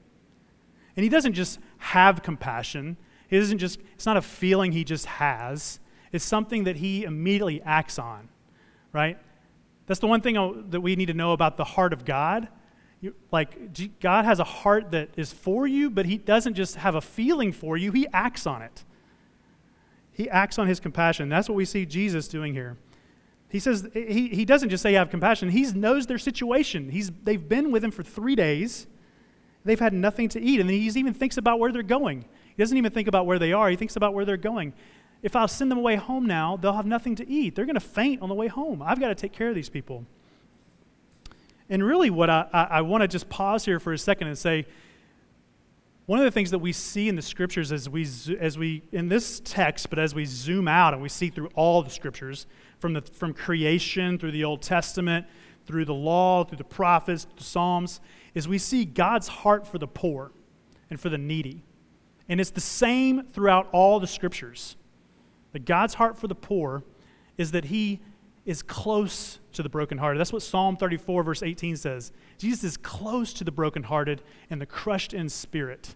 And 0.96 1.02
he 1.02 1.10
doesn't 1.10 1.34
just 1.34 1.58
have 1.78 2.22
compassion, 2.22 2.96
he 3.34 3.40
doesn't 3.40 3.58
just, 3.58 3.80
it's 3.94 4.06
not 4.06 4.16
a 4.16 4.22
feeling 4.22 4.72
he 4.72 4.84
just 4.84 5.06
has, 5.06 5.80
it's 6.12 6.24
something 6.24 6.64
that 6.64 6.76
he 6.76 7.04
immediately 7.04 7.60
acts 7.62 7.98
on, 7.98 8.28
right? 8.92 9.18
That's 9.86 10.00
the 10.00 10.06
one 10.06 10.20
thing 10.20 10.66
that 10.70 10.80
we 10.80 10.96
need 10.96 11.06
to 11.06 11.14
know 11.14 11.32
about 11.32 11.56
the 11.56 11.64
heart 11.64 11.92
of 11.92 12.04
God. 12.04 12.48
You, 13.00 13.14
like, 13.32 14.00
God 14.00 14.24
has 14.24 14.40
a 14.40 14.44
heart 14.44 14.92
that 14.92 15.10
is 15.16 15.32
for 15.32 15.66
you, 15.66 15.90
but 15.90 16.06
he 16.06 16.16
doesn't 16.16 16.54
just 16.54 16.76
have 16.76 16.94
a 16.94 17.00
feeling 17.00 17.52
for 17.52 17.76
you, 17.76 17.92
he 17.92 18.06
acts 18.12 18.46
on 18.46 18.62
it. 18.62 18.84
He 20.12 20.30
acts 20.30 20.58
on 20.60 20.68
his 20.68 20.78
compassion. 20.78 21.28
That's 21.28 21.48
what 21.48 21.56
we 21.56 21.64
see 21.64 21.84
Jesus 21.84 22.28
doing 22.28 22.54
here. 22.54 22.76
He 23.48 23.58
says, 23.58 23.88
he, 23.92 24.28
he 24.28 24.44
doesn't 24.44 24.68
just 24.68 24.82
say, 24.82 24.92
have 24.92 25.10
compassion. 25.10 25.48
He 25.48 25.62
knows 25.72 26.06
their 26.06 26.18
situation. 26.18 26.88
He's, 26.88 27.10
they've 27.24 27.48
been 27.48 27.72
with 27.72 27.82
him 27.82 27.90
for 27.90 28.04
three 28.04 28.36
days. 28.36 28.86
They've 29.64 29.78
had 29.78 29.92
nothing 29.92 30.28
to 30.30 30.40
eat. 30.40 30.60
And 30.60 30.70
he 30.70 30.86
even 30.86 31.14
thinks 31.14 31.36
about 31.36 31.58
where 31.58 31.72
they're 31.72 31.82
going. 31.82 32.26
He 32.56 32.62
doesn't 32.62 32.76
even 32.76 32.92
think 32.92 33.08
about 33.08 33.26
where 33.26 33.38
they 33.38 33.52
are, 33.52 33.68
he 33.68 33.76
thinks 33.76 33.96
about 33.96 34.14
where 34.14 34.24
they're 34.24 34.36
going. 34.36 34.72
If 35.22 35.34
I'll 35.34 35.48
send 35.48 35.70
them 35.70 35.78
away 35.78 35.96
home 35.96 36.26
now, 36.26 36.56
they'll 36.56 36.74
have 36.74 36.86
nothing 36.86 37.16
to 37.16 37.28
eat. 37.28 37.54
They're 37.54 37.64
going 37.64 37.74
to 37.74 37.80
faint 37.80 38.20
on 38.20 38.28
the 38.28 38.34
way 38.34 38.46
home. 38.46 38.82
I've 38.82 39.00
got 39.00 39.08
to 39.08 39.14
take 39.14 39.32
care 39.32 39.48
of 39.48 39.54
these 39.54 39.70
people. 39.70 40.04
And 41.70 41.82
really, 41.82 42.10
what 42.10 42.28
I, 42.28 42.46
I, 42.52 42.62
I 42.64 42.80
want 42.82 43.02
to 43.02 43.08
just 43.08 43.30
pause 43.30 43.64
here 43.64 43.80
for 43.80 43.94
a 43.94 43.98
second 43.98 44.28
and 44.28 44.36
say, 44.36 44.66
one 46.06 46.18
of 46.18 46.26
the 46.26 46.30
things 46.30 46.50
that 46.50 46.58
we 46.58 46.72
see 46.72 47.08
in 47.08 47.16
the 47.16 47.22
scriptures 47.22 47.72
as 47.72 47.88
we, 47.88 48.06
as 48.38 48.58
we 48.58 48.82
in 48.92 49.08
this 49.08 49.40
text, 49.42 49.88
but 49.88 49.98
as 49.98 50.14
we 50.14 50.26
zoom 50.26 50.68
out 50.68 50.92
and 50.92 51.02
we 51.02 51.08
see 51.08 51.30
through 51.30 51.48
all 51.54 51.82
the 51.82 51.88
scriptures, 51.88 52.46
from, 52.78 52.92
the, 52.92 53.00
from 53.00 53.32
creation 53.32 54.18
through 54.18 54.32
the 54.32 54.44
Old 54.44 54.60
Testament, 54.60 55.26
through 55.64 55.86
the 55.86 55.94
law, 55.94 56.44
through 56.44 56.58
the 56.58 56.64
prophets, 56.64 57.26
the 57.38 57.42
Psalms, 57.42 58.00
is 58.34 58.46
we 58.46 58.58
see 58.58 58.84
God's 58.84 59.28
heart 59.28 59.66
for 59.66 59.78
the 59.78 59.86
poor 59.86 60.32
and 60.90 61.00
for 61.00 61.08
the 61.08 61.16
needy. 61.16 61.62
And 62.28 62.40
it's 62.40 62.50
the 62.50 62.60
same 62.60 63.24
throughout 63.24 63.68
all 63.72 64.00
the 64.00 64.06
scriptures. 64.06 64.76
That 65.52 65.64
God's 65.64 65.94
heart 65.94 66.18
for 66.18 66.26
the 66.26 66.34
poor 66.34 66.82
is 67.36 67.52
that 67.52 67.66
he 67.66 68.00
is 68.44 68.62
close 68.62 69.38
to 69.52 69.62
the 69.62 69.68
brokenhearted. 69.68 70.20
That's 70.20 70.32
what 70.32 70.42
Psalm 70.42 70.76
34, 70.76 71.22
verse 71.22 71.42
18 71.42 71.76
says. 71.76 72.12
Jesus 72.38 72.64
is 72.64 72.76
close 72.76 73.32
to 73.34 73.44
the 73.44 73.52
brokenhearted 73.52 74.22
and 74.50 74.60
the 74.60 74.66
crushed 74.66 75.14
in 75.14 75.28
spirit. 75.28 75.94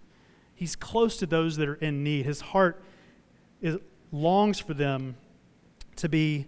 He's 0.54 0.74
close 0.74 1.16
to 1.18 1.26
those 1.26 1.56
that 1.56 1.68
are 1.68 1.74
in 1.74 2.02
need. 2.02 2.24
His 2.24 2.40
heart 2.40 2.82
is, 3.60 3.76
longs 4.12 4.58
for 4.58 4.74
them 4.74 5.16
to 5.96 6.08
be 6.08 6.46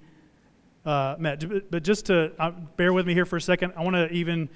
uh, 0.84 1.16
met. 1.18 1.70
But 1.70 1.82
just 1.82 2.06
to 2.06 2.32
uh, 2.38 2.52
bear 2.76 2.92
with 2.92 3.06
me 3.06 3.14
here 3.14 3.26
for 3.26 3.36
a 3.36 3.40
second, 3.40 3.74
I 3.76 3.82
want 3.82 3.96
to 3.96 4.10
even 4.10 4.48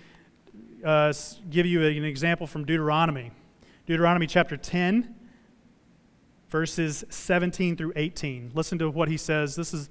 uh, 0.84 1.12
give 1.50 1.66
you 1.66 1.84
an 1.84 2.04
example 2.04 2.46
from 2.46 2.64
Deuteronomy. 2.64 3.30
Deuteronomy 3.86 4.26
chapter 4.26 4.56
10, 4.56 5.14
verses 6.48 7.04
17 7.10 7.76
through 7.76 7.92
18. 7.96 8.52
Listen 8.54 8.78
to 8.78 8.88
what 8.88 9.08
he 9.08 9.18
says. 9.18 9.56
This 9.56 9.74
is 9.74 9.90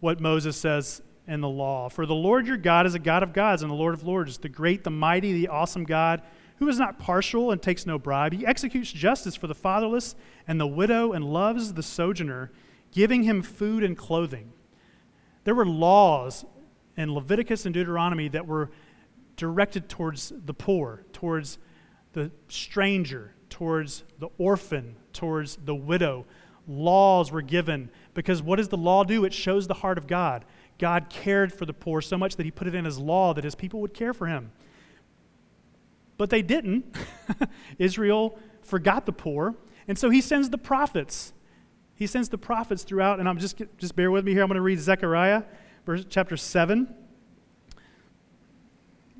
what 0.00 0.20
Moses 0.20 0.56
says 0.56 1.00
in 1.28 1.40
the 1.40 1.48
law. 1.48 1.88
For 1.88 2.06
the 2.06 2.14
Lord 2.14 2.48
your 2.48 2.56
God 2.56 2.86
is 2.86 2.96
a 2.96 2.98
God 2.98 3.22
of 3.22 3.32
gods 3.32 3.62
and 3.62 3.70
the 3.70 3.76
Lord 3.76 3.94
of 3.94 4.02
lords, 4.02 4.38
the 4.38 4.48
great, 4.48 4.82
the 4.82 4.90
mighty, 4.90 5.32
the 5.32 5.46
awesome 5.46 5.84
God, 5.84 6.22
who 6.56 6.68
is 6.68 6.80
not 6.80 6.98
partial 6.98 7.52
and 7.52 7.62
takes 7.62 7.86
no 7.86 8.00
bribe. 8.00 8.32
He 8.32 8.44
executes 8.44 8.90
justice 8.90 9.36
for 9.36 9.46
the 9.46 9.54
fatherless 9.54 10.16
and 10.48 10.60
the 10.60 10.66
widow 10.66 11.12
and 11.12 11.24
loves 11.24 11.74
the 11.74 11.84
sojourner, 11.84 12.50
giving 12.90 13.22
him 13.22 13.42
food 13.42 13.84
and 13.84 13.96
clothing. 13.96 14.52
There 15.44 15.54
were 15.54 15.66
laws 15.66 16.44
in 16.96 17.14
Leviticus 17.14 17.64
and 17.64 17.72
Deuteronomy 17.72 18.26
that 18.28 18.48
were 18.48 18.72
directed 19.36 19.88
towards 19.88 20.32
the 20.44 20.52
poor, 20.52 21.04
towards 21.12 21.58
the 22.12 22.30
stranger, 22.48 23.34
towards 23.48 24.04
the 24.18 24.28
orphan, 24.38 24.96
towards 25.12 25.56
the 25.56 25.74
widow. 25.74 26.26
Laws 26.68 27.32
were 27.32 27.42
given 27.42 27.90
because 28.14 28.42
what 28.42 28.56
does 28.56 28.68
the 28.68 28.76
law 28.76 29.04
do? 29.04 29.24
It 29.24 29.32
shows 29.32 29.66
the 29.66 29.74
heart 29.74 29.98
of 29.98 30.06
God. 30.06 30.44
God 30.78 31.10
cared 31.10 31.52
for 31.52 31.66
the 31.66 31.72
poor 31.72 32.00
so 32.00 32.16
much 32.16 32.36
that 32.36 32.44
he 32.44 32.50
put 32.50 32.66
it 32.66 32.74
in 32.74 32.84
his 32.84 32.98
law 32.98 33.34
that 33.34 33.44
his 33.44 33.54
people 33.54 33.80
would 33.80 33.92
care 33.92 34.14
for 34.14 34.26
him. 34.26 34.52
But 36.16 36.30
they 36.30 36.42
didn't. 36.42 36.94
Israel 37.78 38.38
forgot 38.62 39.06
the 39.06 39.12
poor, 39.12 39.56
and 39.88 39.98
so 39.98 40.10
he 40.10 40.20
sends 40.20 40.50
the 40.50 40.58
prophets 40.58 41.32
he 42.00 42.06
sends 42.06 42.30
the 42.30 42.38
prophets 42.38 42.82
throughout, 42.82 43.20
and 43.20 43.28
I'm 43.28 43.36
just, 43.36 43.60
just 43.76 43.94
bear 43.94 44.10
with 44.10 44.24
me 44.24 44.32
here. 44.32 44.40
I'm 44.40 44.48
going 44.48 44.56
to 44.56 44.62
read 44.62 44.80
Zechariah, 44.80 45.42
verse, 45.84 46.06
chapter 46.08 46.34
7, 46.34 46.88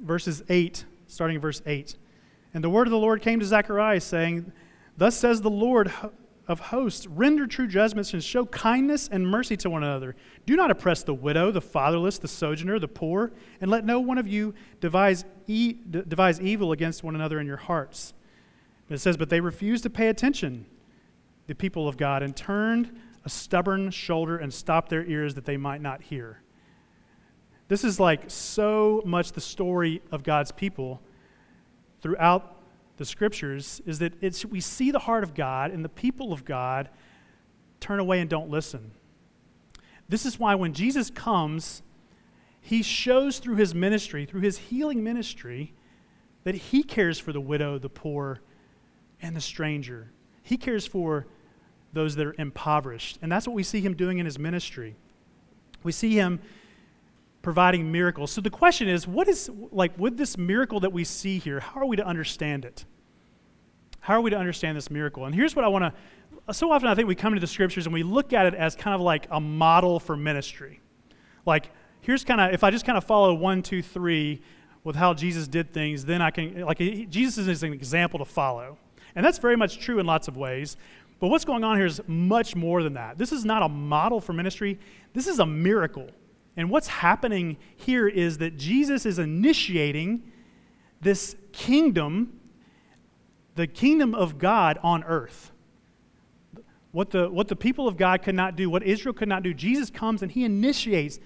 verses 0.02 0.42
8, 0.49 0.87
starting 1.06 1.35
in 1.35 1.42
verse 1.42 1.61
8. 1.66 1.94
And 2.52 2.64
the 2.64 2.71
word 2.71 2.87
of 2.87 2.90
the 2.90 2.99
Lord 2.99 3.23
came 3.23 3.40
to 3.40 3.47
Zechariah, 3.47 4.00
saying, 4.00 4.52
Thus 4.97 5.16
says 5.16 5.40
the 5.40 5.50
Lord 5.50 5.92
of 6.49 6.59
hosts, 6.59 7.07
render 7.07 7.47
true 7.47 7.69
judgments 7.69 8.12
and 8.12 8.23
show 8.23 8.45
kindness 8.47 9.09
and 9.11 9.25
mercy 9.26 9.57
to 9.59 9.71
one 9.71 9.85
another. 9.85 10.16
Do 10.47 10.57
not 10.57 10.71
oppress 10.71 11.04
the 11.04 11.14
widow, 11.14 11.52
the 11.52 11.61
fatherless, 11.61 12.19
the 12.19 12.26
sojourner, 12.26 12.80
the 12.80 12.88
poor, 12.88 13.30
and 13.61 13.71
let 13.71 13.85
no 13.85 14.00
one 14.00 14.19
of 14.19 14.26
you 14.26 14.52
devise, 14.80 15.25
e- 15.47 15.76
devise 15.88 16.40
evil 16.40 16.73
against 16.73 17.04
one 17.04 17.14
another 17.14 17.38
in 17.38 17.47
your 17.47 17.57
hearts. 17.57 18.14
It 18.88 18.99
says, 18.99 19.16
But 19.16 19.30
they 19.30 19.40
refused 19.40 19.85
to 19.85 19.90
pay 19.90 20.09
attention 20.09 20.66
the 21.47 21.54
people 21.54 21.87
of 21.87 21.97
God 21.97 22.23
and 22.23 22.35
turned 22.35 23.00
a 23.25 23.28
stubborn 23.28 23.90
shoulder 23.90 24.38
and 24.38 24.52
stopped 24.52 24.88
their 24.88 25.04
ears 25.04 25.35
that 25.35 25.45
they 25.45 25.57
might 25.57 25.80
not 25.80 26.02
hear. 26.02 26.42
This 27.69 27.85
is 27.85 28.00
like 28.00 28.23
so 28.28 29.02
much 29.04 29.33
the 29.33 29.40
story 29.40 30.02
of 30.11 30.25
God's 30.25 30.50
people 30.50 31.00
throughout 32.00 32.57
the 32.97 33.04
scriptures 33.04 33.80
is 33.87 33.99
that 34.00 34.12
it's, 34.23 34.45
we 34.45 34.61
see 34.61 34.90
the 34.90 34.99
heart 34.99 35.25
of 35.25 35.35
God 35.35 35.71
and 35.71 35.85
the 35.85 35.88
people 35.88 36.33
of 36.33 36.45
God 36.45 36.88
turn 37.80 37.99
away 37.99 38.21
and 38.21 38.28
don't 38.28 38.50
listen. 38.50 38.90
This 40.09 40.26
is 40.26 40.38
why 40.38 40.54
when 40.54 40.75
Jesus 40.75 41.09
comes, 41.09 41.83
he 42.61 42.83
shows 42.83 43.38
through 43.38 43.57
his 43.57 43.75
ministry, 43.75 44.26
through 44.26 44.42
his 44.42 44.59
healing 44.59 45.02
ministry, 45.02 45.73
that 46.45 46.54
he 46.54 46.83
cares 46.83 47.19
for 47.19 47.33
the 47.33 47.40
widow, 47.40 47.78
the 47.78 47.88
poor, 47.88 48.40
and 49.23 49.37
the 49.37 49.40
stranger. 49.40 50.11
He 50.42 50.57
cares 50.57 50.87
for 50.87 51.26
those 51.92 52.16
that 52.16 52.26
are 52.26 52.35
impoverished. 52.38 53.19
And 53.23 53.30
that's 53.30 53.47
what 53.47 53.54
we 53.54 53.62
see 53.62 53.80
him 53.80 53.95
doing 53.95 54.19
in 54.19 54.26
his 54.26 54.38
ministry. 54.38 54.97
We 55.83 55.92
see 55.92 56.14
him 56.14 56.40
providing 57.42 57.90
miracles. 57.90 58.30
So 58.30 58.40
the 58.40 58.50
question 58.50 58.88
is, 58.88 59.06
what 59.06 59.28
is, 59.28 59.50
like, 59.70 59.99
with 59.99 60.16
this 60.16 60.37
miracle 60.37 60.80
that 60.80 60.92
we 60.92 61.04
see 61.04 61.38
here, 61.38 61.61
how 61.61 61.80
are 61.80 61.87
we 61.87 61.97
to 61.97 62.06
understand 62.06 62.64
it? 62.64 62.85
How 64.00 64.14
are 64.14 64.20
we 64.20 64.30
to 64.30 64.38
understand 64.38 64.76
this 64.76 64.90
miracle? 64.90 65.26
And 65.26 65.35
here's 65.35 65.56
what 65.56 65.64
I 65.64 65.68
want 65.68 65.94
to, 66.47 66.54
so 66.54 66.70
often 66.70 66.88
I 66.88 66.94
think 66.94 67.09
we 67.09 67.14
come 67.14 67.32
into 67.32 67.40
the 67.40 67.47
scriptures 67.47 67.87
and 67.87 67.92
we 67.92 68.02
look 68.02 68.32
at 68.32 68.47
it 68.47 68.54
as 68.54 68.75
kind 68.75 68.94
of 68.94 69.00
like 69.00 69.26
a 69.30 69.40
model 69.40 70.00
for 70.00 70.16
ministry. 70.16 70.80
Like, 71.47 71.70
here's 72.00 72.25
kind 72.25 72.40
of, 72.40 72.52
if 72.52 72.64
I 72.64 72.70
just 72.70 72.85
kind 72.85 72.99
of 72.99 73.04
follow 73.04 73.32
one, 73.35 73.62
two, 73.62 73.82
three 73.82 74.42
with 74.85 74.97
how 74.97 75.14
Jesus 75.14 75.49
did 75.49 75.73
things, 75.73 76.04
then 76.04 76.23
I 76.23 76.30
can, 76.30 76.62
like, 76.62 76.78
Jesus 76.78 77.47
is 77.47 77.62
an 77.62 77.73
example 77.73 78.18
to 78.18 78.25
follow. 78.25 78.78
And 79.14 79.25
that's 79.25 79.38
very 79.38 79.56
much 79.56 79.78
true 79.78 79.99
in 79.99 80.06
lots 80.06 80.28
of 80.28 80.37
ways. 80.37 80.76
But 81.18 81.28
what's 81.28 81.44
going 81.44 81.64
on 81.64 81.76
here 81.76 81.87
is 81.87 82.00
much 82.06 82.56
more 82.56 82.82
than 82.82 82.94
that. 82.94 83.18
This 83.18 83.32
is 83.32 83.44
not 83.44 83.62
a 83.62 83.68
model 83.68 84.20
for 84.20 84.32
ministry, 84.32 84.78
this 85.12 85.26
is 85.26 85.38
a 85.38 85.47
miracle. 85.47 86.09
And 86.57 86.71
what's 86.71 86.88
happening 86.88 87.57
here 87.76 88.09
is 88.09 88.38
that 88.38 88.57
Jesus 88.57 89.07
is 89.07 89.19
initiating 89.19 90.30
this 91.00 91.37
kingdom, 91.52 92.38
the 93.54 93.66
kingdom 93.66 94.14
of 94.14 94.38
God 94.38 94.78
on 94.83 95.04
earth. 95.04 95.52
What 96.92 97.11
the, 97.11 97.30
what 97.30 97.49
the 97.49 97.57
people 97.57 97.87
of 97.87 97.97
God 97.97 98.23
could 98.23 98.35
not 98.35 98.57
do, 98.57 98.69
what 98.69 98.83
Israel 98.83 99.14
could 99.14 99.28
not 99.28 99.42
do, 99.42 99.54
Jesus 99.54 99.90
comes 99.90 100.23
and 100.23 100.30
he 100.30 100.45
initiates, 100.45 101.21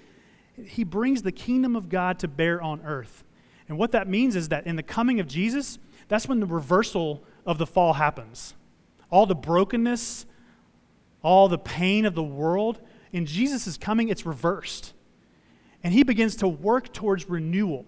he 0.62 0.84
brings 0.84 1.22
the 1.22 1.32
kingdom 1.32 1.74
of 1.74 1.88
God 1.88 2.18
to 2.20 2.28
bear 2.28 2.62
on 2.62 2.82
earth. 2.82 3.24
And 3.68 3.78
what 3.78 3.92
that 3.92 4.08
means 4.08 4.36
is 4.36 4.50
that 4.50 4.66
in 4.66 4.76
the 4.76 4.82
coming 4.82 5.20
of 5.20 5.26
Jesus, 5.26 5.78
that's 6.08 6.28
when 6.28 6.40
the 6.40 6.46
reversal 6.46 7.24
of 7.46 7.58
the 7.58 7.66
fall 7.66 7.94
happens 7.94 8.54
all 9.10 9.26
the 9.26 9.34
brokenness, 9.34 10.26
all 11.22 11.48
the 11.48 11.58
pain 11.58 12.04
of 12.04 12.16
the 12.16 12.22
world, 12.22 12.80
in 13.12 13.26
Jesus' 13.26 13.76
coming, 13.76 14.08
it's 14.08 14.26
reversed. 14.26 14.93
And 15.84 15.92
he 15.92 16.02
begins 16.02 16.36
to 16.36 16.48
work 16.48 16.92
towards 16.92 17.28
renewal, 17.28 17.84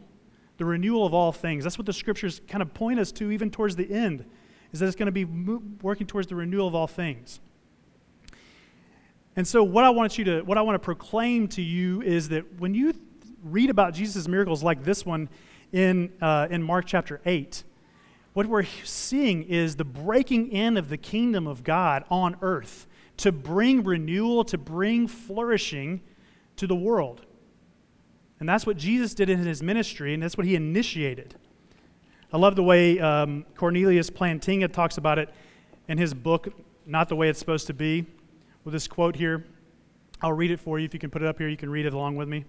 the 0.58 0.66
renewal 0.66 1.06
of 1.06 1.14
all 1.14 1.32
things. 1.32 1.64
That's 1.64 1.78
what 1.78 1.86
the 1.86 1.92
scriptures 1.94 2.42
kind 2.46 2.62
of 2.62 2.72
point 2.74 3.00
us 3.00 3.10
to, 3.12 3.30
even 3.32 3.50
towards 3.50 3.74
the 3.74 3.90
end, 3.90 4.26
is 4.72 4.80
that 4.80 4.86
it's 4.86 4.96
going 4.96 5.06
to 5.06 5.12
be 5.12 5.24
working 5.24 6.06
towards 6.06 6.28
the 6.28 6.34
renewal 6.34 6.68
of 6.68 6.74
all 6.74 6.86
things. 6.86 7.40
And 9.34 9.46
so, 9.46 9.62
what 9.64 9.84
I 9.84 9.90
want 9.90 10.18
you 10.18 10.24
to, 10.24 10.42
what 10.42 10.56
I 10.58 10.62
want 10.62 10.76
to 10.76 10.84
proclaim 10.84 11.48
to 11.48 11.62
you 11.62 12.02
is 12.02 12.28
that 12.28 12.58
when 12.58 12.74
you 12.74 12.94
read 13.42 13.70
about 13.70 13.94
Jesus' 13.94 14.28
miracles 14.28 14.62
like 14.62 14.84
this 14.84 15.04
one 15.04 15.28
in, 15.72 16.12
uh, 16.20 16.48
in 16.50 16.62
Mark 16.62 16.86
chapter 16.86 17.20
8, 17.26 17.64
what 18.32 18.46
we're 18.46 18.64
seeing 18.84 19.42
is 19.44 19.76
the 19.76 19.84
breaking 19.84 20.52
in 20.52 20.76
of 20.76 20.88
the 20.90 20.96
kingdom 20.96 21.46
of 21.46 21.64
God 21.64 22.04
on 22.10 22.36
earth 22.42 22.86
to 23.18 23.32
bring 23.32 23.82
renewal, 23.82 24.44
to 24.44 24.58
bring 24.58 25.06
flourishing 25.06 26.02
to 26.56 26.66
the 26.66 26.76
world. 26.76 27.25
And 28.38 28.48
that's 28.48 28.66
what 28.66 28.76
Jesus 28.76 29.14
did 29.14 29.30
in 29.30 29.38
his 29.38 29.62
ministry, 29.62 30.12
and 30.12 30.22
that's 30.22 30.36
what 30.36 30.46
he 30.46 30.54
initiated. 30.54 31.34
I 32.32 32.38
love 32.38 32.56
the 32.56 32.62
way 32.62 32.98
um, 32.98 33.46
Cornelius 33.56 34.10
Plantinga 34.10 34.72
talks 34.72 34.98
about 34.98 35.18
it 35.18 35.32
in 35.88 35.96
his 35.96 36.12
book, 36.12 36.48
Not 36.84 37.08
the 37.08 37.16
Way 37.16 37.28
It's 37.28 37.38
Supposed 37.38 37.66
to 37.68 37.74
Be, 37.74 38.04
with 38.64 38.72
this 38.72 38.86
quote 38.88 39.16
here. 39.16 39.44
I'll 40.20 40.32
read 40.32 40.50
it 40.50 40.60
for 40.60 40.78
you. 40.78 40.84
If 40.84 40.92
you 40.92 41.00
can 41.00 41.10
put 41.10 41.22
it 41.22 41.28
up 41.28 41.38
here, 41.38 41.48
you 41.48 41.56
can 41.56 41.70
read 41.70 41.86
it 41.86 41.94
along 41.94 42.16
with 42.16 42.28
me. 42.28 42.44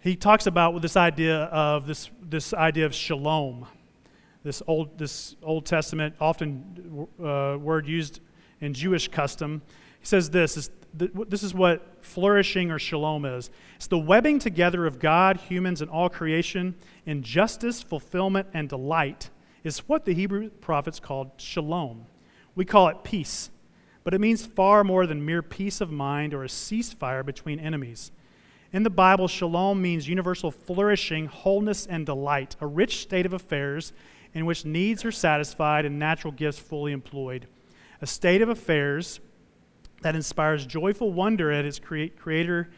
He 0.00 0.16
talks 0.16 0.46
about 0.46 0.80
this 0.80 0.96
idea 0.96 1.44
of 1.44 1.86
this, 1.86 2.10
this 2.22 2.54
idea 2.54 2.86
of 2.86 2.94
shalom, 2.94 3.66
this 4.44 4.62
old, 4.66 4.96
this 4.96 5.36
Old 5.42 5.66
Testament, 5.66 6.14
often 6.20 7.06
uh, 7.22 7.58
word 7.60 7.86
used 7.86 8.20
in 8.60 8.72
Jewish 8.72 9.08
custom. 9.08 9.60
He 10.00 10.06
says 10.06 10.30
this 10.30 10.56
is, 10.56 10.70
this 10.94 11.42
is 11.42 11.54
what 11.54 12.04
flourishing 12.04 12.70
or 12.70 12.78
shalom 12.78 13.24
is 13.24 13.50
it's 13.76 13.86
the 13.86 13.98
webbing 13.98 14.38
together 14.38 14.86
of 14.86 14.98
God, 14.98 15.36
humans, 15.36 15.80
and 15.80 15.90
all 15.90 16.08
creation 16.08 16.74
in 17.06 17.22
justice, 17.22 17.82
fulfillment, 17.82 18.48
and 18.52 18.68
delight, 18.68 19.30
is 19.62 19.80
what 19.88 20.04
the 20.04 20.14
Hebrew 20.14 20.50
prophets 20.50 20.98
called 20.98 21.30
shalom. 21.36 22.06
We 22.54 22.64
call 22.64 22.88
it 22.88 23.04
peace, 23.04 23.50
but 24.02 24.14
it 24.14 24.20
means 24.20 24.44
far 24.44 24.82
more 24.82 25.06
than 25.06 25.24
mere 25.24 25.42
peace 25.42 25.80
of 25.80 25.92
mind 25.92 26.34
or 26.34 26.42
a 26.42 26.48
ceasefire 26.48 27.24
between 27.24 27.60
enemies. 27.60 28.10
In 28.72 28.82
the 28.82 28.90
Bible, 28.90 29.28
shalom 29.28 29.80
means 29.80 30.08
universal 30.08 30.50
flourishing, 30.50 31.26
wholeness, 31.26 31.86
and 31.86 32.04
delight, 32.04 32.56
a 32.60 32.66
rich 32.66 32.98
state 32.98 33.26
of 33.26 33.32
affairs 33.32 33.92
in 34.34 34.44
which 34.44 34.64
needs 34.64 35.04
are 35.04 35.12
satisfied 35.12 35.84
and 35.84 35.98
natural 35.98 36.32
gifts 36.32 36.58
fully 36.58 36.92
employed. 36.92 37.46
A 38.02 38.06
state 38.06 38.42
of 38.42 38.48
affairs 38.48 39.20
that 40.02 40.14
inspires 40.14 40.66
joyful 40.66 41.12
wonder 41.12 41.50
at 41.50 41.64
its 41.64 41.78
creator 41.78 42.70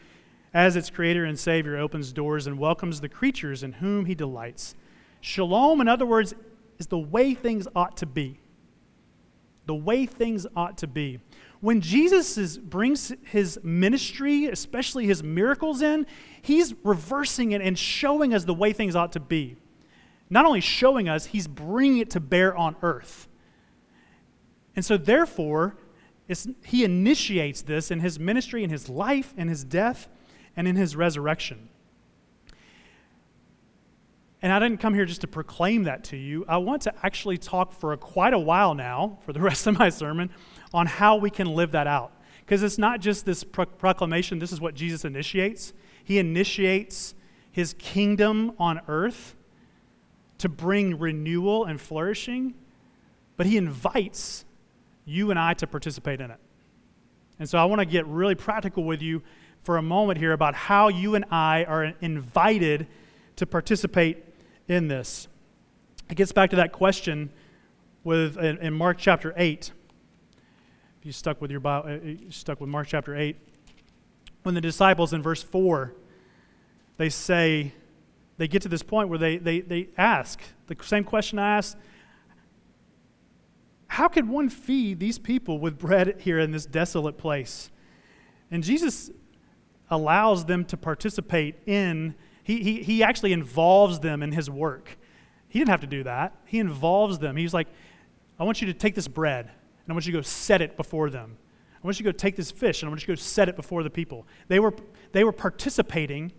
as 0.53 0.75
its 0.75 0.89
creator 0.89 1.25
and 1.25 1.39
savior 1.39 1.77
opens 1.77 2.11
doors 2.11 2.47
and 2.47 2.59
welcomes 2.59 2.99
the 2.99 3.09
creatures 3.09 3.63
in 3.63 3.73
whom 3.73 4.05
he 4.05 4.15
delights. 4.15 4.75
Shalom, 5.21 5.79
in 5.81 5.87
other 5.87 6.05
words, 6.05 6.33
is 6.77 6.87
the 6.87 6.97
way 6.97 7.33
things 7.33 7.67
ought 7.75 7.97
to 7.97 8.05
be. 8.05 8.39
The 9.65 9.75
way 9.75 10.05
things 10.05 10.45
ought 10.55 10.79
to 10.79 10.87
be. 10.87 11.19
When 11.61 11.79
Jesus 11.79 12.37
is, 12.37 12.57
brings 12.57 13.13
his 13.23 13.59
ministry, 13.63 14.47
especially 14.47 15.05
his 15.05 15.23
miracles 15.23 15.81
in, 15.81 16.07
he's 16.41 16.73
reversing 16.83 17.51
it 17.51 17.61
and 17.61 17.77
showing 17.77 18.33
us 18.33 18.43
the 18.43 18.53
way 18.53 18.73
things 18.73 18.95
ought 18.95 19.11
to 19.13 19.19
be. 19.19 19.57
Not 20.29 20.45
only 20.45 20.61
showing 20.61 21.07
us, 21.07 21.27
he's 21.27 21.47
bringing 21.47 21.99
it 21.99 22.09
to 22.11 22.19
bear 22.19 22.57
on 22.57 22.75
earth. 22.81 23.27
And 24.75 24.83
so, 24.83 24.97
therefore, 24.97 25.77
he 26.63 26.83
initiates 26.83 27.61
this 27.61 27.91
in 27.91 27.99
his 27.99 28.19
ministry, 28.19 28.63
in 28.63 28.69
his 28.69 28.89
life, 28.89 29.33
in 29.37 29.47
his 29.47 29.63
death, 29.63 30.07
and 30.55 30.67
in 30.67 30.75
his 30.75 30.95
resurrection. 30.95 31.69
And 34.41 34.51
I 34.51 34.59
didn't 34.59 34.79
come 34.79 34.93
here 34.93 35.05
just 35.05 35.21
to 35.21 35.27
proclaim 35.27 35.83
that 35.83 36.03
to 36.05 36.17
you. 36.17 36.45
I 36.47 36.57
want 36.57 36.81
to 36.83 36.93
actually 37.03 37.37
talk 37.37 37.73
for 37.73 37.93
a, 37.93 37.97
quite 37.97 38.33
a 38.33 38.39
while 38.39 38.73
now, 38.73 39.19
for 39.25 39.33
the 39.33 39.39
rest 39.49 39.67
of 39.67 39.77
my 39.77 39.89
sermon, 39.89 40.29
on 40.73 40.87
how 40.87 41.17
we 41.17 41.29
can 41.29 41.53
live 41.53 41.71
that 41.71 41.87
out. 41.87 42.11
Because 42.39 42.63
it's 42.63 42.77
not 42.77 43.01
just 43.01 43.25
this 43.25 43.43
pro- 43.43 43.65
proclamation, 43.65 44.39
this 44.39 44.51
is 44.51 44.59
what 44.59 44.73
Jesus 44.73 45.05
initiates. 45.05 45.73
He 46.03 46.17
initiates 46.17 47.13
his 47.51 47.75
kingdom 47.77 48.53
on 48.57 48.81
earth 48.87 49.35
to 50.39 50.49
bring 50.49 50.97
renewal 50.97 51.65
and 51.65 51.79
flourishing, 51.79 52.55
but 53.37 53.45
he 53.45 53.57
invites 53.57 54.45
you 55.05 55.29
and 55.29 55.39
I 55.39 55.53
to 55.55 55.67
participate 55.67 56.21
in 56.21 56.31
it. 56.31 56.39
And 57.39 57.49
so 57.49 57.57
I 57.57 57.65
want 57.65 57.79
to 57.79 57.85
get 57.85 58.05
really 58.07 58.35
practical 58.35 58.83
with 58.83 59.01
you 59.01 59.23
for 59.63 59.77
a 59.77 59.81
moment 59.81 60.19
here 60.19 60.33
about 60.33 60.53
how 60.53 60.89
you 60.89 61.15
and 61.15 61.25
I 61.31 61.63
are 61.65 61.93
invited 62.01 62.87
to 63.35 63.45
participate 63.45 64.23
in 64.67 64.87
this. 64.87 65.27
It 66.09 66.15
gets 66.15 66.31
back 66.31 66.49
to 66.51 66.55
that 66.57 66.71
question 66.71 67.31
with 68.03 68.37
in, 68.37 68.73
Mark 68.73 68.97
chapter 68.97 69.33
8. 69.37 69.71
If 70.99 71.05
you 71.05 71.11
stuck 71.11 71.41
with 71.41 71.51
your 71.51 71.59
Bible, 71.59 71.89
uh, 71.89 72.31
stuck 72.31 72.59
with 72.59 72.69
Mark 72.69 72.87
chapter 72.87 73.15
8, 73.15 73.35
when 74.43 74.55
the 74.55 74.61
disciples 74.61 75.13
in 75.13 75.21
verse 75.21 75.41
4 75.41 75.93
they 77.01 77.09
say 77.09 77.71
they 78.37 78.47
get 78.47 78.61
to 78.61 78.69
this 78.69 78.83
point 78.83 79.09
where 79.09 79.17
they, 79.17 79.37
they, 79.37 79.61
they 79.61 79.89
ask 79.97 80.39
the 80.67 80.75
same 80.83 81.03
question 81.03 81.39
I 81.39 81.57
asked 81.57 81.75
how 83.91 84.07
could 84.07 84.29
one 84.29 84.47
feed 84.47 85.01
these 85.01 85.19
people 85.19 85.59
with 85.59 85.77
bread 85.77 86.15
here 86.21 86.39
in 86.39 86.51
this 86.51 86.65
desolate 86.65 87.17
place? 87.17 87.69
And 88.49 88.63
Jesus 88.63 89.11
allows 89.89 90.45
them 90.45 90.63
to 90.65 90.77
participate 90.77 91.55
in, 91.65 92.15
he, 92.41 92.63
he, 92.63 92.83
he 92.83 93.03
actually 93.03 93.33
involves 93.33 93.99
them 93.99 94.23
in 94.23 94.31
his 94.31 94.49
work. 94.49 94.97
He 95.49 95.59
didn't 95.59 95.71
have 95.71 95.81
to 95.81 95.87
do 95.87 96.03
that. 96.03 96.33
He 96.45 96.59
involves 96.59 97.19
them. 97.19 97.35
He's 97.35 97.53
like, 97.53 97.67
I 98.39 98.45
want 98.45 98.61
you 98.61 98.67
to 98.67 98.73
take 98.73 98.95
this 98.95 99.09
bread 99.09 99.47
and 99.47 99.89
I 99.89 99.91
want 99.91 100.05
you 100.05 100.13
to 100.13 100.19
go 100.19 100.21
set 100.21 100.61
it 100.61 100.77
before 100.77 101.09
them. 101.09 101.37
I 101.75 101.85
want 101.85 101.99
you 101.99 102.05
to 102.05 102.13
go 102.13 102.17
take 102.17 102.37
this 102.37 102.49
fish 102.49 102.81
and 102.81 102.87
I 102.87 102.91
want 102.91 103.01
you 103.01 103.07
to 103.07 103.11
go 103.11 103.21
set 103.21 103.49
it 103.49 103.57
before 103.57 103.83
the 103.83 103.89
people. 103.89 104.25
They 104.47 104.61
were, 104.61 104.73
they 105.11 105.25
were 105.25 105.33
participating 105.33 106.31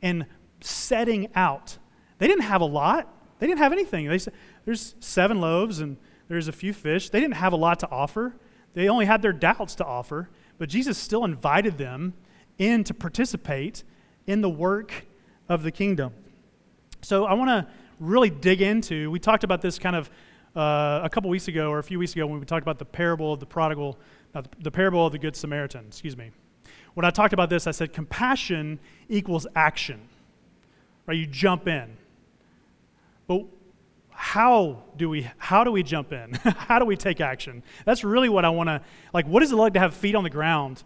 in 0.00 0.24
setting 0.62 1.28
out. 1.34 1.76
They 2.16 2.28
didn't 2.28 2.44
have 2.44 2.62
a 2.62 2.66
lot. 2.66 3.14
They 3.40 3.46
didn't 3.46 3.58
have 3.58 3.72
anything. 3.72 4.08
They 4.08 4.16
said, 4.16 4.32
there's 4.64 4.94
seven 5.00 5.42
loaves 5.42 5.80
and 5.80 5.98
there's 6.28 6.48
a 6.48 6.52
few 6.52 6.72
fish. 6.72 7.10
They 7.10 7.20
didn't 7.20 7.34
have 7.36 7.52
a 7.52 7.56
lot 7.56 7.80
to 7.80 7.90
offer, 7.90 8.34
they 8.74 8.88
only 8.88 9.06
had 9.06 9.22
their 9.22 9.32
doubts 9.32 9.74
to 9.76 9.84
offer, 9.84 10.28
but 10.58 10.68
Jesus 10.68 10.98
still 10.98 11.24
invited 11.24 11.78
them 11.78 12.14
in 12.58 12.84
to 12.84 12.94
participate 12.94 13.84
in 14.26 14.40
the 14.40 14.50
work 14.50 15.06
of 15.48 15.62
the 15.62 15.70
kingdom. 15.70 16.12
So 17.02 17.24
I 17.24 17.34
want 17.34 17.50
to 17.50 17.66
really 18.00 18.30
dig 18.30 18.62
into, 18.62 19.10
we 19.10 19.18
talked 19.18 19.44
about 19.44 19.62
this 19.62 19.78
kind 19.78 19.94
of 19.94 20.10
uh, 20.56 21.00
a 21.02 21.10
couple 21.10 21.30
weeks 21.30 21.48
ago 21.48 21.70
or 21.70 21.78
a 21.78 21.82
few 21.82 21.98
weeks 21.98 22.12
ago 22.12 22.26
when 22.26 22.38
we 22.38 22.46
talked 22.46 22.62
about 22.62 22.78
the 22.78 22.84
parable 22.84 23.32
of 23.32 23.40
the 23.40 23.46
prodigal, 23.46 23.98
uh, 24.34 24.42
the 24.60 24.70
parable 24.70 25.06
of 25.06 25.12
the 25.12 25.18
Good 25.18 25.36
Samaritan, 25.36 25.84
excuse 25.88 26.16
me. 26.16 26.30
When 26.94 27.04
I 27.04 27.10
talked 27.10 27.32
about 27.32 27.50
this, 27.50 27.66
I 27.66 27.72
said 27.72 27.92
compassion 27.92 28.78
equals 29.08 29.46
action, 29.56 30.00
right? 31.06 31.16
You 31.16 31.26
jump 31.26 31.66
in. 31.66 31.96
But 33.26 33.46
how 34.14 34.84
do 34.96 35.10
we 35.10 35.28
how 35.38 35.64
do 35.64 35.72
we 35.72 35.82
jump 35.82 36.12
in? 36.12 36.32
How 36.56 36.78
do 36.78 36.84
we 36.84 36.96
take 36.96 37.20
action? 37.20 37.62
That's 37.84 38.04
really 38.04 38.28
what 38.28 38.44
i 38.44 38.48
want 38.48 38.68
to 38.68 38.80
like 39.12 39.26
what 39.26 39.42
is 39.42 39.52
it 39.52 39.56
like 39.56 39.74
to 39.74 39.80
have 39.80 39.92
feet 39.92 40.14
on 40.14 40.24
the 40.24 40.30
ground? 40.30 40.84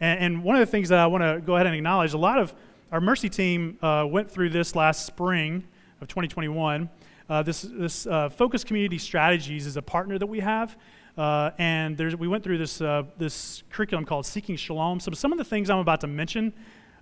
And, 0.00 0.20
and 0.20 0.44
one 0.44 0.56
of 0.56 0.60
the 0.60 0.66
things 0.66 0.88
that 0.88 0.98
i 0.98 1.06
want 1.06 1.22
to 1.22 1.40
go 1.40 1.54
ahead 1.54 1.66
and 1.66 1.74
acknowledge 1.74 2.12
a 2.12 2.18
lot 2.18 2.38
of 2.38 2.52
our 2.90 3.00
mercy 3.00 3.28
team 3.28 3.78
uh, 3.82 4.06
went 4.08 4.30
through 4.30 4.50
this 4.50 4.74
last 4.74 5.06
spring 5.06 5.64
of 6.00 6.08
2021 6.08 6.90
uh, 7.28 7.42
this 7.42 7.62
this 7.62 8.06
uh, 8.06 8.28
Focused 8.28 8.66
Community 8.66 8.98
Strategies 8.98 9.66
is 9.66 9.76
a 9.76 9.82
partner 9.82 10.18
that 10.18 10.26
we 10.26 10.40
have 10.40 10.76
uh, 11.16 11.52
and 11.58 11.98
we 12.18 12.28
went 12.28 12.42
through 12.42 12.58
this 12.58 12.80
uh, 12.80 13.04
this 13.16 13.62
curriculum 13.70 14.04
called 14.04 14.26
seeking 14.26 14.56
shalom. 14.56 15.00
So 15.00 15.12
some 15.12 15.32
of 15.32 15.38
the 15.38 15.44
things 15.44 15.70
i'm 15.70 15.78
about 15.78 16.00
to 16.00 16.08
mention 16.08 16.52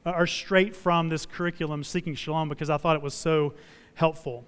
uh, 0.05 0.11
are 0.11 0.27
straight 0.27 0.77
from 0.77 1.09
this 1.09 1.25
curriculum 1.27 1.83
seeking 1.83 2.15
shalom 2.15 2.49
because 2.49 2.69
i 2.69 2.77
thought 2.77 2.97
it 2.97 3.03
was 3.03 3.15
so 3.15 3.55
helpful 3.95 4.45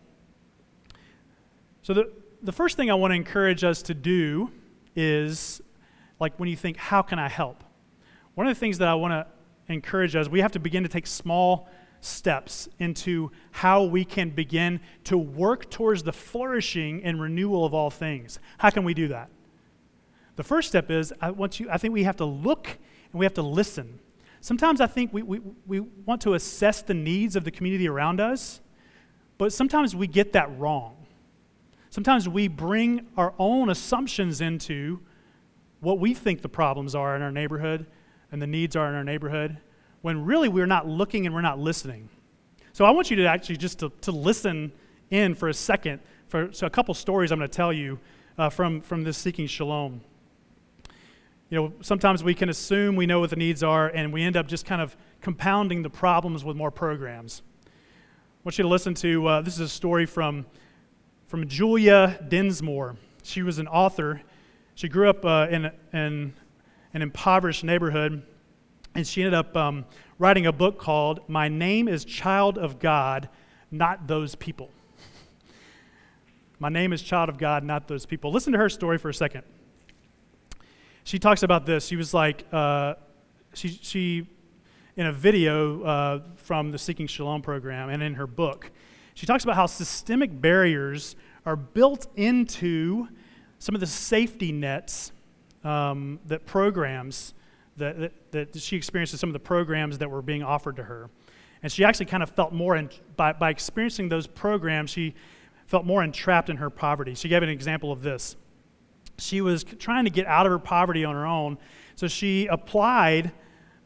so, 1.86 1.94
the, 1.94 2.10
the 2.42 2.50
first 2.50 2.76
thing 2.76 2.90
I 2.90 2.94
want 2.94 3.12
to 3.12 3.14
encourage 3.14 3.62
us 3.62 3.80
to 3.82 3.94
do 3.94 4.50
is 4.96 5.62
like 6.18 6.36
when 6.40 6.48
you 6.48 6.56
think, 6.56 6.78
how 6.78 7.00
can 7.00 7.20
I 7.20 7.28
help? 7.28 7.62
One 8.34 8.48
of 8.48 8.52
the 8.52 8.58
things 8.58 8.78
that 8.78 8.88
I 8.88 8.94
want 8.94 9.12
to 9.12 9.72
encourage 9.72 10.16
us, 10.16 10.26
we 10.26 10.40
have 10.40 10.50
to 10.50 10.58
begin 10.58 10.82
to 10.82 10.88
take 10.88 11.06
small 11.06 11.68
steps 12.00 12.68
into 12.80 13.30
how 13.52 13.84
we 13.84 14.04
can 14.04 14.30
begin 14.30 14.80
to 15.04 15.16
work 15.16 15.70
towards 15.70 16.02
the 16.02 16.12
flourishing 16.12 17.04
and 17.04 17.20
renewal 17.20 17.64
of 17.64 17.72
all 17.72 17.90
things. 17.90 18.40
How 18.58 18.70
can 18.70 18.82
we 18.82 18.92
do 18.92 19.06
that? 19.06 19.30
The 20.34 20.42
first 20.42 20.68
step 20.68 20.90
is 20.90 21.14
I 21.20 21.30
want 21.30 21.60
you 21.60 21.70
I 21.70 21.78
think 21.78 21.94
we 21.94 22.02
have 22.02 22.16
to 22.16 22.24
look 22.24 22.66
and 22.66 23.20
we 23.20 23.24
have 23.24 23.34
to 23.34 23.42
listen. 23.42 24.00
Sometimes 24.40 24.80
I 24.80 24.88
think 24.88 25.12
we, 25.12 25.22
we, 25.22 25.40
we 25.64 25.78
want 25.78 26.20
to 26.22 26.34
assess 26.34 26.82
the 26.82 26.94
needs 26.94 27.36
of 27.36 27.44
the 27.44 27.52
community 27.52 27.88
around 27.88 28.20
us, 28.20 28.60
but 29.38 29.52
sometimes 29.52 29.94
we 29.94 30.08
get 30.08 30.32
that 30.32 30.50
wrong. 30.58 30.95
Sometimes 31.96 32.28
we 32.28 32.46
bring 32.46 33.06
our 33.16 33.32
own 33.38 33.70
assumptions 33.70 34.42
into 34.42 35.00
what 35.80 35.98
we 35.98 36.12
think 36.12 36.42
the 36.42 36.48
problems 36.50 36.94
are 36.94 37.16
in 37.16 37.22
our 37.22 37.32
neighborhood 37.32 37.86
and 38.30 38.42
the 38.42 38.46
needs 38.46 38.76
are 38.76 38.86
in 38.90 38.94
our 38.94 39.02
neighborhood 39.02 39.56
when 40.02 40.26
really 40.26 40.50
we're 40.50 40.66
not 40.66 40.86
looking 40.86 41.24
and 41.24 41.34
we're 41.34 41.40
not 41.40 41.58
listening. 41.58 42.10
So 42.74 42.84
I 42.84 42.90
want 42.90 43.08
you 43.08 43.16
to 43.16 43.24
actually 43.24 43.56
just 43.56 43.78
to, 43.78 43.90
to 44.02 44.12
listen 44.12 44.72
in 45.08 45.34
for 45.34 45.48
a 45.48 45.54
second 45.54 46.00
for 46.28 46.52
so 46.52 46.66
a 46.66 46.70
couple 46.70 46.92
stories 46.92 47.32
I'm 47.32 47.38
going 47.38 47.48
to 47.48 47.56
tell 47.56 47.72
you 47.72 47.98
uh, 48.36 48.50
from, 48.50 48.82
from 48.82 49.02
this 49.02 49.16
Seeking 49.16 49.46
Shalom. 49.46 50.02
You 51.48 51.58
know, 51.58 51.72
sometimes 51.80 52.22
we 52.22 52.34
can 52.34 52.50
assume 52.50 52.94
we 52.96 53.06
know 53.06 53.20
what 53.20 53.30
the 53.30 53.36
needs 53.36 53.62
are 53.62 53.88
and 53.88 54.12
we 54.12 54.22
end 54.22 54.36
up 54.36 54.48
just 54.48 54.66
kind 54.66 54.82
of 54.82 54.94
compounding 55.22 55.82
the 55.82 55.88
problems 55.88 56.44
with 56.44 56.58
more 56.58 56.70
programs. 56.70 57.40
I 57.64 57.70
want 58.44 58.58
you 58.58 58.64
to 58.64 58.68
listen 58.68 58.92
to 58.96 59.26
uh, 59.26 59.40
this 59.40 59.54
is 59.54 59.60
a 59.60 59.68
story 59.70 60.04
from 60.04 60.44
from 61.26 61.48
Julia 61.48 62.24
Dinsmore. 62.28 62.96
She 63.22 63.42
was 63.42 63.58
an 63.58 63.66
author. 63.68 64.22
She 64.74 64.88
grew 64.88 65.10
up 65.10 65.24
uh, 65.24 65.48
in, 65.50 65.70
in 65.92 66.34
an 66.94 67.02
impoverished 67.02 67.64
neighborhood 67.64 68.22
And 68.94 69.06
she 69.06 69.22
ended 69.22 69.34
up 69.34 69.54
um, 69.56 69.84
writing 70.18 70.46
a 70.46 70.52
book 70.52 70.78
called 70.78 71.20
My 71.28 71.48
Name 71.48 71.86
is 71.86 72.04
Child 72.04 72.56
of 72.56 72.78
God, 72.78 73.28
Not 73.70 74.06
Those 74.06 74.34
People. 74.34 74.70
My 76.58 76.70
name 76.70 76.94
is 76.94 77.02
Child 77.02 77.28
of 77.28 77.36
God, 77.36 77.64
not 77.64 77.86
those 77.86 78.06
people. 78.06 78.32
Listen 78.32 78.54
to 78.54 78.58
her 78.58 78.70
story 78.70 78.96
for 78.96 79.10
a 79.10 79.14
second. 79.14 79.42
She 81.04 81.18
talks 81.18 81.42
about 81.42 81.66
this. 81.66 81.84
She 81.84 81.96
was 81.96 82.14
like, 82.14 82.46
uh, 82.50 82.94
she, 83.52 83.68
she, 83.68 84.26
in 84.96 85.04
a 85.04 85.12
video 85.12 85.82
uh, 85.82 86.20
from 86.36 86.70
the 86.70 86.78
Seeking 86.78 87.06
Shalom 87.06 87.42
program 87.42 87.90
and 87.90 88.02
in 88.02 88.14
her 88.14 88.26
book, 88.26 88.70
she 89.16 89.24
talks 89.24 89.44
about 89.44 89.56
how 89.56 89.64
systemic 89.64 90.42
barriers 90.42 91.16
are 91.46 91.56
built 91.56 92.06
into 92.16 93.08
some 93.58 93.74
of 93.74 93.80
the 93.80 93.86
safety 93.86 94.52
nets 94.52 95.10
um, 95.64 96.20
that 96.26 96.44
programs 96.44 97.32
that, 97.78 97.98
that, 97.98 98.52
that, 98.52 98.60
she 98.60 98.76
experienced 98.76 99.14
in 99.14 99.18
some 99.18 99.30
of 99.30 99.32
the 99.32 99.40
programs 99.40 99.96
that 99.98 100.10
were 100.10 100.20
being 100.20 100.42
offered 100.42 100.76
to 100.76 100.82
her. 100.82 101.08
And 101.62 101.72
she 101.72 101.82
actually 101.82 102.06
kind 102.06 102.22
of 102.22 102.28
felt 102.28 102.52
more, 102.52 102.76
in, 102.76 102.90
by, 103.16 103.32
by 103.32 103.48
experiencing 103.48 104.10
those 104.10 104.26
programs, 104.26 104.90
she 104.90 105.14
felt 105.64 105.86
more 105.86 106.04
entrapped 106.04 106.50
in 106.50 106.58
her 106.58 106.68
poverty. 106.68 107.14
She 107.14 107.30
gave 107.30 107.42
an 107.42 107.48
example 107.48 107.90
of 107.90 108.02
this. 108.02 108.36
She 109.18 109.40
was 109.40 109.64
trying 109.64 110.04
to 110.04 110.10
get 110.10 110.26
out 110.26 110.44
of 110.44 110.52
her 110.52 110.58
poverty 110.58 111.06
on 111.06 111.14
her 111.14 111.26
own, 111.26 111.56
so 111.94 112.06
she 112.06 112.48
applied 112.48 113.32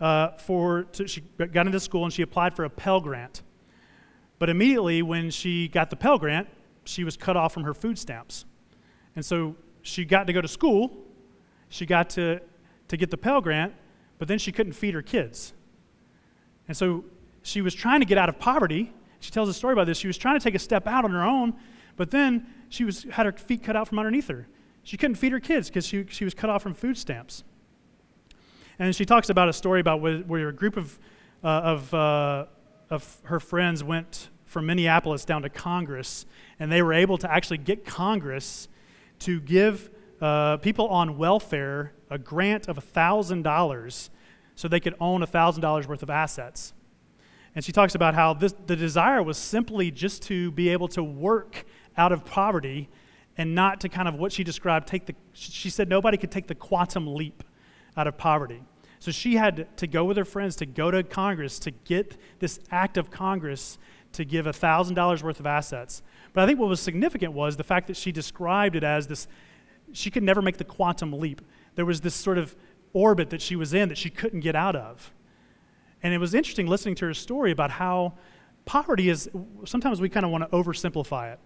uh, 0.01 0.31
for, 0.39 0.85
to, 0.93 1.07
she 1.07 1.21
got 1.21 1.67
into 1.67 1.79
school 1.79 2.03
and 2.03 2.13
she 2.13 2.23
applied 2.23 2.57
for 2.57 2.65
a 2.65 2.71
Pell 2.71 3.01
Grant. 3.01 3.43
But 4.41 4.49
immediately 4.49 5.03
when 5.03 5.31
she 5.31 5.69
got 5.69 5.91
the 5.91 5.97
Pell 5.97 6.19
Grant, 6.19 6.49
she 6.85 7.05
was 7.05 7.15
cut 7.17 7.37
off 7.37 7.53
from 7.53 7.63
her 7.63 7.75
food 7.75 7.99
stamps. 7.99 8.47
And 9.15 9.25
so 9.25 9.55
she 9.83 10.05
got 10.05 10.27
to 10.27 10.33
go 10.33 10.41
to 10.41 10.49
school, 10.49 10.97
she 11.69 11.85
got 11.85 12.09
to, 12.11 12.41
to 12.89 12.97
get 12.97 13.11
the 13.11 13.19
Pell 13.19 13.43
Grant, 13.43 13.75
but 14.19 14.29
then 14.29 14.39
she 14.39 14.51
couldn't 14.51 14.73
feed 14.73 14.95
her 14.95 15.03
kids. 15.03 15.53
And 16.69 16.77
so 16.77 17.05
she 17.43 17.61
was 17.61 17.75
trying 17.75 18.01
to 18.01 18.07
get 18.07 18.17
out 18.17 18.31
of 18.31 18.39
poverty. 18.39 18.93
She 19.21 19.31
tells 19.31 19.51
a 19.51 19.55
story 19.55 19.75
about 19.75 19.87
this. 19.87 19.99
She 19.99 20.07
was 20.07 20.17
trying 20.17 20.39
to 20.39 20.43
take 20.43 20.55
a 20.55 20.59
step 20.59 20.87
out 20.87 21.05
on 21.05 21.11
her 21.11 21.23
own, 21.23 21.55
but 21.97 22.11
then 22.11 22.47
she 22.71 22.85
was, 22.85 23.05
had 23.11 23.27
her 23.27 23.33
feet 23.33 23.63
cut 23.63 23.77
out 23.77 23.89
from 23.89 23.99
underneath 23.99 24.29
her. 24.29 24.49
She 24.85 24.97
couldn't 24.97 25.17
feed 25.17 25.33
her 25.33 25.41
kids 25.41 25.69
because 25.69 25.85
she, 25.85 26.07
she 26.09 26.25
was 26.25 26.33
cut 26.33 26.49
off 26.49 26.63
from 26.63 26.73
food 26.73 26.97
stamps. 26.97 27.45
And 28.79 28.97
she 28.97 29.05
talks 29.05 29.29
about 29.29 29.51
a 29.51 29.53
story 29.53 29.81
about 29.81 30.01
where, 30.01 30.21
where 30.21 30.49
a 30.49 30.55
group 30.55 30.79
of, 30.79 30.99
uh, 31.45 31.49
of, 31.49 31.93
uh, 31.93 32.47
of 32.91 33.19
her 33.25 33.41
friends 33.41 33.85
went 33.85 34.29
from 34.45 34.67
Minneapolis 34.67 35.25
down 35.25 35.43
to 35.43 35.49
Congress, 35.49 36.27
and 36.59 36.71
they 36.71 36.83
were 36.83 36.93
able 36.93 37.17
to 37.19 37.33
actually 37.33 37.59
get 37.59 37.85
Congress 37.85 38.69
to 39.21 39.41
give 39.41 39.91
uh, 40.21 40.57
people 40.57 40.89
on 40.89 41.17
welfare 41.17 41.93
a 42.11 42.19
grant 42.19 42.69
of 42.69 42.77
$1,000 42.77 44.11
so 44.57 44.69
they 44.69 44.81
could 44.81 44.95
own 45.01 45.23
$1,000 45.23 45.87
worth 45.87 46.03
of 46.03 46.11
assets. 46.11 46.75
And 47.55 47.65
she 47.65 47.73
talks 47.73 47.95
about 47.95 48.15
how 48.15 48.35
this, 48.35 48.55
the 48.67 48.77
desire 48.77 49.23
was 49.23 49.39
simply 49.39 49.91
just 49.91 50.23
to 50.25 50.51
be 50.53 50.69
able 50.69 50.89
to 50.89 51.03
work 51.03 51.65
out 51.97 52.13
of 52.13 52.25
poverty 52.25 52.89
and 53.37 53.55
not 53.55 53.81
to 53.81 53.89
kind 53.89 54.09
of 54.09 54.15
what 54.15 54.33
she 54.33 54.45
described 54.45 54.87
take 54.87 55.07
the 55.07 55.15
she 55.33 55.71
said 55.71 55.89
nobody 55.89 56.17
could 56.17 56.31
take 56.31 56.47
the 56.47 56.55
quantum 56.55 57.15
leap 57.15 57.43
out 57.97 58.07
of 58.07 58.17
poverty 58.17 58.63
so 59.01 59.11
she 59.11 59.35
had 59.35 59.67
to 59.79 59.87
go 59.87 60.05
with 60.05 60.17
her 60.17 60.25
friends 60.25 60.55
to 60.57 60.67
go 60.67 60.91
to 60.91 61.03
congress 61.03 61.59
to 61.59 61.73
get 61.73 62.17
this 62.39 62.61
act 62.71 62.97
of 62.97 63.11
congress 63.11 63.79
to 64.13 64.25
give 64.25 64.47
$1000 64.47 65.23
worth 65.23 65.41
of 65.41 65.47
assets. 65.47 66.03
But 66.33 66.45
i 66.45 66.47
think 66.47 66.61
what 66.61 66.69
was 66.69 66.81
significant 66.81 67.33
was 67.33 67.57
the 67.57 67.65
fact 67.65 67.89
that 67.89 67.97
she 67.97 68.13
described 68.13 68.77
it 68.77 68.85
as 68.85 69.09
this 69.09 69.27
she 69.93 70.11
could 70.11 70.23
never 70.23 70.41
make 70.41 70.57
the 70.57 70.65
quantum 70.65 71.13
leap. 71.13 71.41
There 71.75 71.85
was 71.85 72.01
this 72.01 72.15
sort 72.15 72.39
of 72.39 72.55
orbit 72.93 73.31
that 73.31 73.43
she 73.43 73.57
was 73.57 73.75
in 73.75 73.89
that 73.89 73.99
she 73.99 74.11
couldn't 74.11 74.41
get 74.41 74.55
out 74.55 74.77
of. 74.77 75.13
And 76.03 76.15
it 76.15 76.19
was 76.19 76.35
interesting 76.35 76.67
listening 76.67 76.95
to 76.97 77.07
her 77.07 77.15
story 77.15 77.51
about 77.51 77.73
how 77.73 78.15
poverty 78.65 79.09
is 79.09 79.29
sometimes 79.65 80.01
we 80.01 80.09
kind 80.09 80.25
of 80.25 80.31
want 80.31 80.49
to 80.49 80.57
oversimplify 80.57 81.33
it 81.33 81.39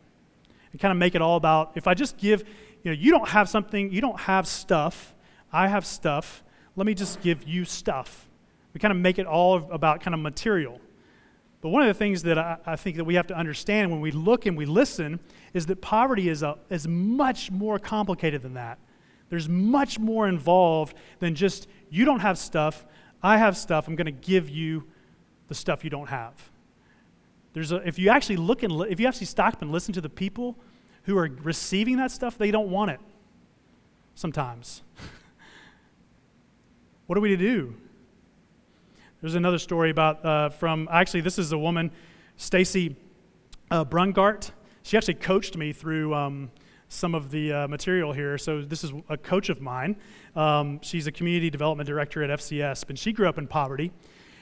and 0.73 0.81
kind 0.81 0.93
of 0.93 0.99
make 0.99 1.15
it 1.15 1.23
all 1.23 1.37
about 1.37 1.73
if 1.75 1.87
I 1.87 1.95
just 1.95 2.19
give, 2.19 2.45
you 2.83 2.91
know, 2.91 2.93
you 2.93 3.11
don't 3.11 3.29
have 3.29 3.49
something, 3.49 3.91
you 3.93 4.01
don't 4.01 4.21
have 4.21 4.47
stuff, 4.47 5.15
I 5.53 5.69
have 5.69 5.87
stuff, 5.87 6.43
let 6.77 6.87
me 6.87 6.95
just 6.95 7.21
give 7.21 7.47
you 7.47 7.65
stuff. 7.65 8.29
We 8.73 8.81
kind 8.81 8.93
of 8.93 8.99
make 8.99 9.19
it 9.19 9.27
all 9.27 9.69
about 9.71 10.01
kind 10.01 10.15
of 10.15 10.21
material. 10.21 10.81
But 11.61 11.71
one 11.71 11.83
of 11.83 11.89
the 11.89 11.95
things 11.95 12.23
that 12.25 12.37
I, 12.37 12.59
I, 12.67 12.77
think 12.77 12.97
that 12.97 13.05
we 13.05 13.15
have 13.15 13.27
to 13.29 13.35
understand 13.35 13.91
when 13.91 14.01
we 14.01 14.11
look 14.11 14.45
and 14.45 14.55
we 14.55 14.67
listen 14.67 15.19
is 15.55 15.65
that 15.67 15.81
poverty 15.81 16.29
is, 16.29 16.43
a, 16.43 16.59
is 16.69 16.87
much 16.87 17.51
more 17.51 17.79
complicated 17.79 18.43
than 18.43 18.55
that. 18.55 18.79
There's 19.31 19.49
much 19.49 19.99
more 19.99 20.29
involved 20.29 20.95
than 21.21 21.35
just, 21.35 21.67
you 21.89 22.05
don't 22.05 22.21
have 22.21 22.37
stuff, 22.37 22.85
I 23.23 23.39
have 23.39 23.57
stuff, 23.57 23.89
I'm 23.89 23.97
going 23.97 24.05
to 24.05 24.13
give 24.13 24.51
you 24.51 24.85
the 25.49 25.55
stuff 25.55 25.85
you 25.85 25.91
don't 25.91 26.09
have. 26.09 26.35
There's 27.55 27.73
a, 27.73 27.77
if 27.77 27.99
you 27.99 28.11
actually 28.11 28.37
look 28.37 28.63
and 28.63 28.83
if 28.91 29.01
you 29.01 29.07
actually 29.07 29.27
stop 29.27 29.63
and 29.63 29.73
listen 29.73 29.95
to 29.95 30.01
the 30.01 30.11
people 30.11 30.59
who 31.05 31.17
are 31.17 31.31
receiving 31.43 31.97
that 31.97 32.11
stuff, 32.11 32.37
they 32.37 32.51
don't 32.51 32.69
want 32.69 32.91
it 32.91 33.01
sometimes. 34.15 34.83
what 37.07 37.19
are 37.19 37.21
we 37.21 37.31
to 37.31 37.37
do? 37.37 37.75
There's 39.21 39.35
another 39.35 39.59
story 39.59 39.91
about 39.91 40.25
uh, 40.25 40.49
from 40.49 40.89
actually 40.91 41.21
this 41.21 41.39
is 41.39 41.53
a 41.53 41.59
woman, 41.59 41.91
Stacy 42.37 42.97
uh, 43.71 43.85
Brungart. 43.85 44.51
She 44.83 44.97
actually 44.97 45.15
coached 45.15 45.57
me 45.57 45.73
through 45.73 46.15
um, 46.15 46.51
some 46.89 47.15
of 47.15 47.31
the 47.31 47.53
uh, 47.53 47.69
material 47.69 48.13
here. 48.13 48.39
So 48.39 48.63
this 48.63 48.85
is 48.85 48.93
a 49.09 49.17
coach 49.17 49.49
of 49.49 49.61
mine. 49.61 49.97
Um, 50.35 50.81
she's 50.83 51.07
a 51.07 51.13
community 51.13 51.51
development 51.51 51.87
director 51.87 52.23
at 52.23 52.39
FCS, 52.39 52.89
and 52.89 52.99
she 52.99 53.13
grew 53.13 53.29
up 53.29 53.39
in 53.39 53.47
poverty. 53.47 53.93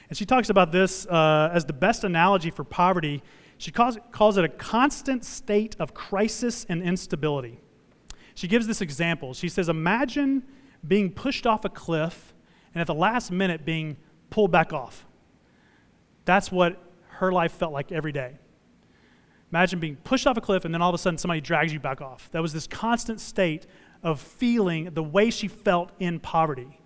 And 0.09 0.17
she 0.17 0.25
talks 0.25 0.49
about 0.49 0.71
this 0.71 1.05
uh, 1.07 1.49
as 1.53 1.65
the 1.65 1.73
best 1.73 2.03
analogy 2.03 2.49
for 2.49 2.63
poverty. 2.63 3.23
She 3.57 3.71
calls, 3.71 3.97
calls 4.11 4.37
it 4.37 4.45
a 4.45 4.49
constant 4.49 5.25
state 5.25 5.75
of 5.79 5.93
crisis 5.93 6.65
and 6.69 6.81
instability. 6.81 7.59
She 8.35 8.47
gives 8.47 8.67
this 8.67 8.81
example. 8.81 9.33
She 9.33 9.49
says, 9.49 9.69
Imagine 9.69 10.43
being 10.85 11.11
pushed 11.11 11.47
off 11.47 11.65
a 11.65 11.69
cliff 11.69 12.32
and 12.73 12.81
at 12.81 12.87
the 12.87 12.93
last 12.93 13.31
minute 13.31 13.65
being 13.65 13.97
pulled 14.29 14.51
back 14.51 14.73
off. 14.73 15.05
That's 16.25 16.51
what 16.51 16.81
her 17.07 17.31
life 17.31 17.51
felt 17.51 17.73
like 17.73 17.91
every 17.91 18.11
day. 18.11 18.37
Imagine 19.51 19.79
being 19.79 19.97
pushed 19.97 20.25
off 20.25 20.35
a 20.37 20.41
cliff 20.41 20.65
and 20.65 20.73
then 20.73 20.81
all 20.81 20.89
of 20.89 20.95
a 20.95 20.97
sudden 20.97 21.17
somebody 21.17 21.41
drags 21.41 21.71
you 21.71 21.79
back 21.79 22.01
off. 22.01 22.29
That 22.31 22.41
was 22.41 22.53
this 22.53 22.65
constant 22.65 23.19
state 23.19 23.67
of 24.01 24.19
feeling 24.19 24.89
the 24.93 25.03
way 25.03 25.29
she 25.29 25.47
felt 25.47 25.91
in 25.99 26.19
poverty. 26.19 26.79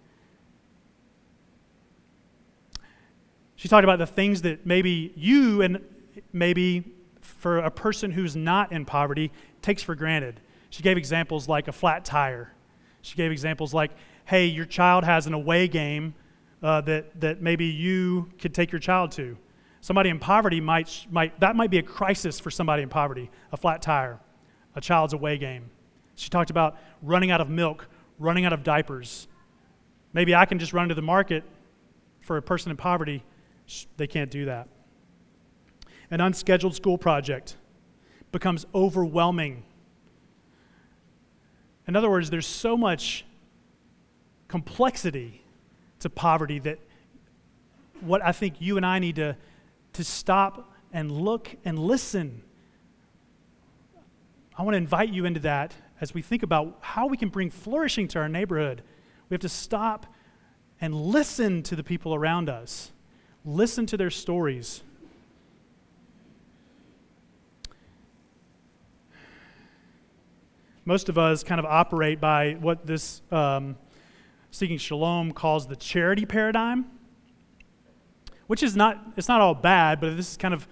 She 3.56 3.68
talked 3.68 3.84
about 3.84 4.00
the 4.00 4.06
things 4.06 4.44
that 4.44 4.66
maybe 4.66 5.14
you 5.16 5.62
and 5.62 5.80
maybe 6.34 6.84
for 7.22 7.60
a 7.60 7.72
person 7.72 8.12
who's 8.12 8.36
not 8.36 8.72
in 8.72 8.86
poverty 8.86 9.32
takes 9.62 9.82
for 9.82 9.96
granted. 9.96 10.40
She 10.70 10.84
gave 10.84 10.98
examples 10.98 11.48
like 11.48 11.68
a 11.68 11.72
flat 11.72 12.06
tire. 12.06 12.54
She 13.02 13.16
gave 13.16 13.32
examples 13.32 13.74
like, 13.74 13.92
hey, 14.28 14.46
your 14.46 14.66
child 14.66 15.06
has 15.06 15.26
an 15.26 15.34
away 15.34 15.70
game 15.70 16.14
uh, 16.62 16.82
that, 16.82 17.20
that 17.20 17.42
maybe 17.42 17.66
you 17.66 18.30
could 18.40 18.54
take 18.54 18.74
your 18.74 18.80
child 18.80 19.10
to. 19.10 19.38
Somebody 19.80 20.10
in 20.10 20.20
poverty 20.20 20.60
might, 20.60 21.08
might, 21.10 21.40
that 21.40 21.56
might 21.56 21.72
be 21.72 21.78
a 21.78 21.84
crisis 21.84 22.38
for 22.38 22.52
somebody 22.52 22.84
in 22.84 22.90
poverty, 22.90 23.32
a 23.54 23.58
flat 23.58 23.82
tire, 23.82 24.20
a 24.76 24.82
child's 24.82 25.14
away 25.14 25.38
game. 25.38 25.70
She 26.16 26.30
talked 26.30 26.50
about 26.50 26.78
running 27.02 27.32
out 27.32 27.40
of 27.40 27.50
milk, 27.50 27.88
running 28.20 28.44
out 28.44 28.52
of 28.52 28.64
diapers. 28.64 29.30
Maybe 30.12 30.36
I 30.36 30.46
can 30.46 30.60
just 30.60 30.74
run 30.74 30.90
to 30.90 30.96
the 30.96 31.02
market 31.02 31.46
for 32.20 32.36
a 32.36 32.42
person 32.42 32.70
in 32.70 32.76
poverty 32.76 33.24
they 33.96 34.08
can't 34.08 34.32
do 34.32 34.46
that. 34.46 34.68
An 36.12 36.20
unscheduled 36.22 36.76
school 36.76 36.98
project 36.98 37.56
becomes 38.32 38.66
overwhelming. 38.76 39.64
In 41.88 41.96
other 41.96 42.10
words, 42.10 42.30
there's 42.30 42.48
so 42.48 42.76
much 42.76 43.26
complexity 44.48 45.44
to 46.00 46.10
poverty 46.10 46.60
that 46.60 46.80
what 48.02 48.24
I 48.24 48.32
think 48.32 48.56
you 48.60 48.78
and 48.78 48.86
I 48.86 49.00
need 49.00 49.16
to, 49.16 49.36
to 49.94 50.04
stop 50.04 50.72
and 50.94 51.12
look 51.12 51.56
and 51.66 51.78
listen. 51.80 52.42
I 54.58 54.64
want 54.64 54.74
to 54.74 54.78
invite 54.78 55.10
you 55.10 55.26
into 55.26 55.40
that 55.42 55.74
as 56.00 56.14
we 56.14 56.22
think 56.22 56.44
about 56.44 56.78
how 56.82 57.08
we 57.08 57.18
can 57.18 57.30
bring 57.30 57.50
flourishing 57.50 58.08
to 58.10 58.20
our 58.20 58.30
neighborhood. 58.30 58.84
We 59.30 59.34
have 59.34 59.42
to 59.42 59.50
stop 59.50 60.06
and 60.80 60.96
listen 60.96 61.64
to 61.64 61.76
the 61.76 61.84
people 61.84 62.14
around 62.14 62.50
us. 62.50 62.92
Listen 63.44 63.86
to 63.88 63.98
their 63.98 64.10
stories. 64.10 64.84
Most 70.86 71.10
of 71.10 71.18
us 71.18 71.44
kind 71.44 71.60
of 71.60 71.66
operate 71.66 72.22
by 72.22 72.54
what 72.54 72.86
this 72.86 73.22
um, 73.32 73.76
Seeking 74.52 74.78
Shalom 74.78 75.32
calls 75.32 75.68
the 75.68 75.76
charity 75.76 76.26
paradigm, 76.26 76.86
which 78.48 78.64
is 78.64 78.76
not, 78.76 79.14
it's 79.18 79.28
not 79.28 79.42
all 79.42 79.54
bad, 79.54 80.00
but 80.00 80.16
this 80.16 80.38
kind 80.38 80.54
of 80.54 80.68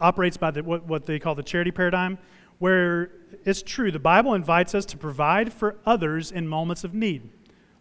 operates 0.00 0.36
by 0.36 0.50
the, 0.50 0.62
what, 0.62 0.84
what 0.84 1.06
they 1.06 1.18
call 1.18 1.34
the 1.34 1.42
charity 1.42 1.70
paradigm, 1.70 2.18
where 2.58 3.10
it's 3.44 3.62
true, 3.62 3.90
the 3.90 3.98
Bible 3.98 4.34
invites 4.34 4.74
us 4.74 4.84
to 4.86 4.96
provide 4.96 5.52
for 5.52 5.76
others 5.86 6.32
in 6.32 6.46
moments 6.46 6.84
of 6.84 6.94
need, 6.94 7.28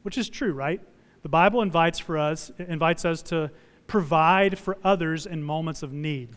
which 0.03 0.17
is 0.17 0.29
true, 0.29 0.53
right? 0.53 0.81
The 1.23 1.29
Bible 1.29 1.61
invites 1.61 1.99
for 1.99 2.17
us 2.17 2.51
invites 2.57 3.05
us 3.05 3.21
to 3.23 3.51
provide 3.87 4.57
for 4.57 4.77
others 4.83 5.25
in 5.25 5.43
moments 5.43 5.83
of 5.83 5.91
need. 5.91 6.29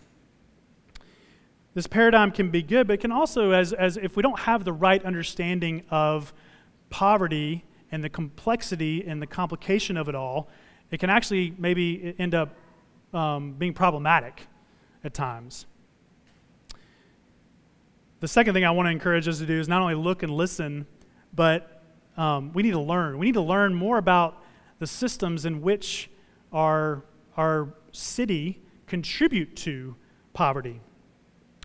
This 1.74 1.86
paradigm 1.86 2.30
can 2.30 2.50
be 2.50 2.62
good, 2.62 2.86
but 2.86 2.94
it 2.94 3.00
can 3.00 3.12
also, 3.12 3.50
as, 3.50 3.72
as 3.72 3.96
if 3.96 4.16
we 4.16 4.22
don't 4.22 4.40
have 4.40 4.64
the 4.64 4.72
right 4.72 5.04
understanding 5.04 5.82
of 5.90 6.32
poverty 6.90 7.64
and 7.94 8.02
the 8.02 8.08
complexity 8.08 9.04
and 9.06 9.22
the 9.22 9.26
complication 9.26 9.96
of 9.96 10.08
it 10.08 10.16
all, 10.16 10.48
it 10.90 10.98
can 10.98 11.10
actually 11.10 11.54
maybe 11.58 12.12
end 12.18 12.34
up 12.34 12.56
um, 13.12 13.52
being 13.52 13.72
problematic 13.72 14.48
at 15.04 15.14
times. 15.14 15.66
The 18.18 18.26
second 18.26 18.52
thing 18.52 18.64
I 18.64 18.72
want 18.72 18.86
to 18.88 18.90
encourage 18.90 19.28
us 19.28 19.38
to 19.38 19.46
do 19.46 19.60
is 19.60 19.68
not 19.68 19.80
only 19.80 19.94
look 19.94 20.24
and 20.24 20.32
listen, 20.32 20.88
but 21.36 21.82
um, 22.16 22.52
we 22.52 22.64
need 22.64 22.72
to 22.72 22.80
learn. 22.80 23.16
We 23.16 23.26
need 23.26 23.34
to 23.34 23.42
learn 23.42 23.72
more 23.72 23.98
about 23.98 24.42
the 24.80 24.88
systems 24.88 25.46
in 25.46 25.62
which 25.62 26.10
our, 26.52 27.04
our 27.36 27.74
city 27.92 28.60
contribute 28.88 29.54
to 29.58 29.94
poverty. 30.32 30.80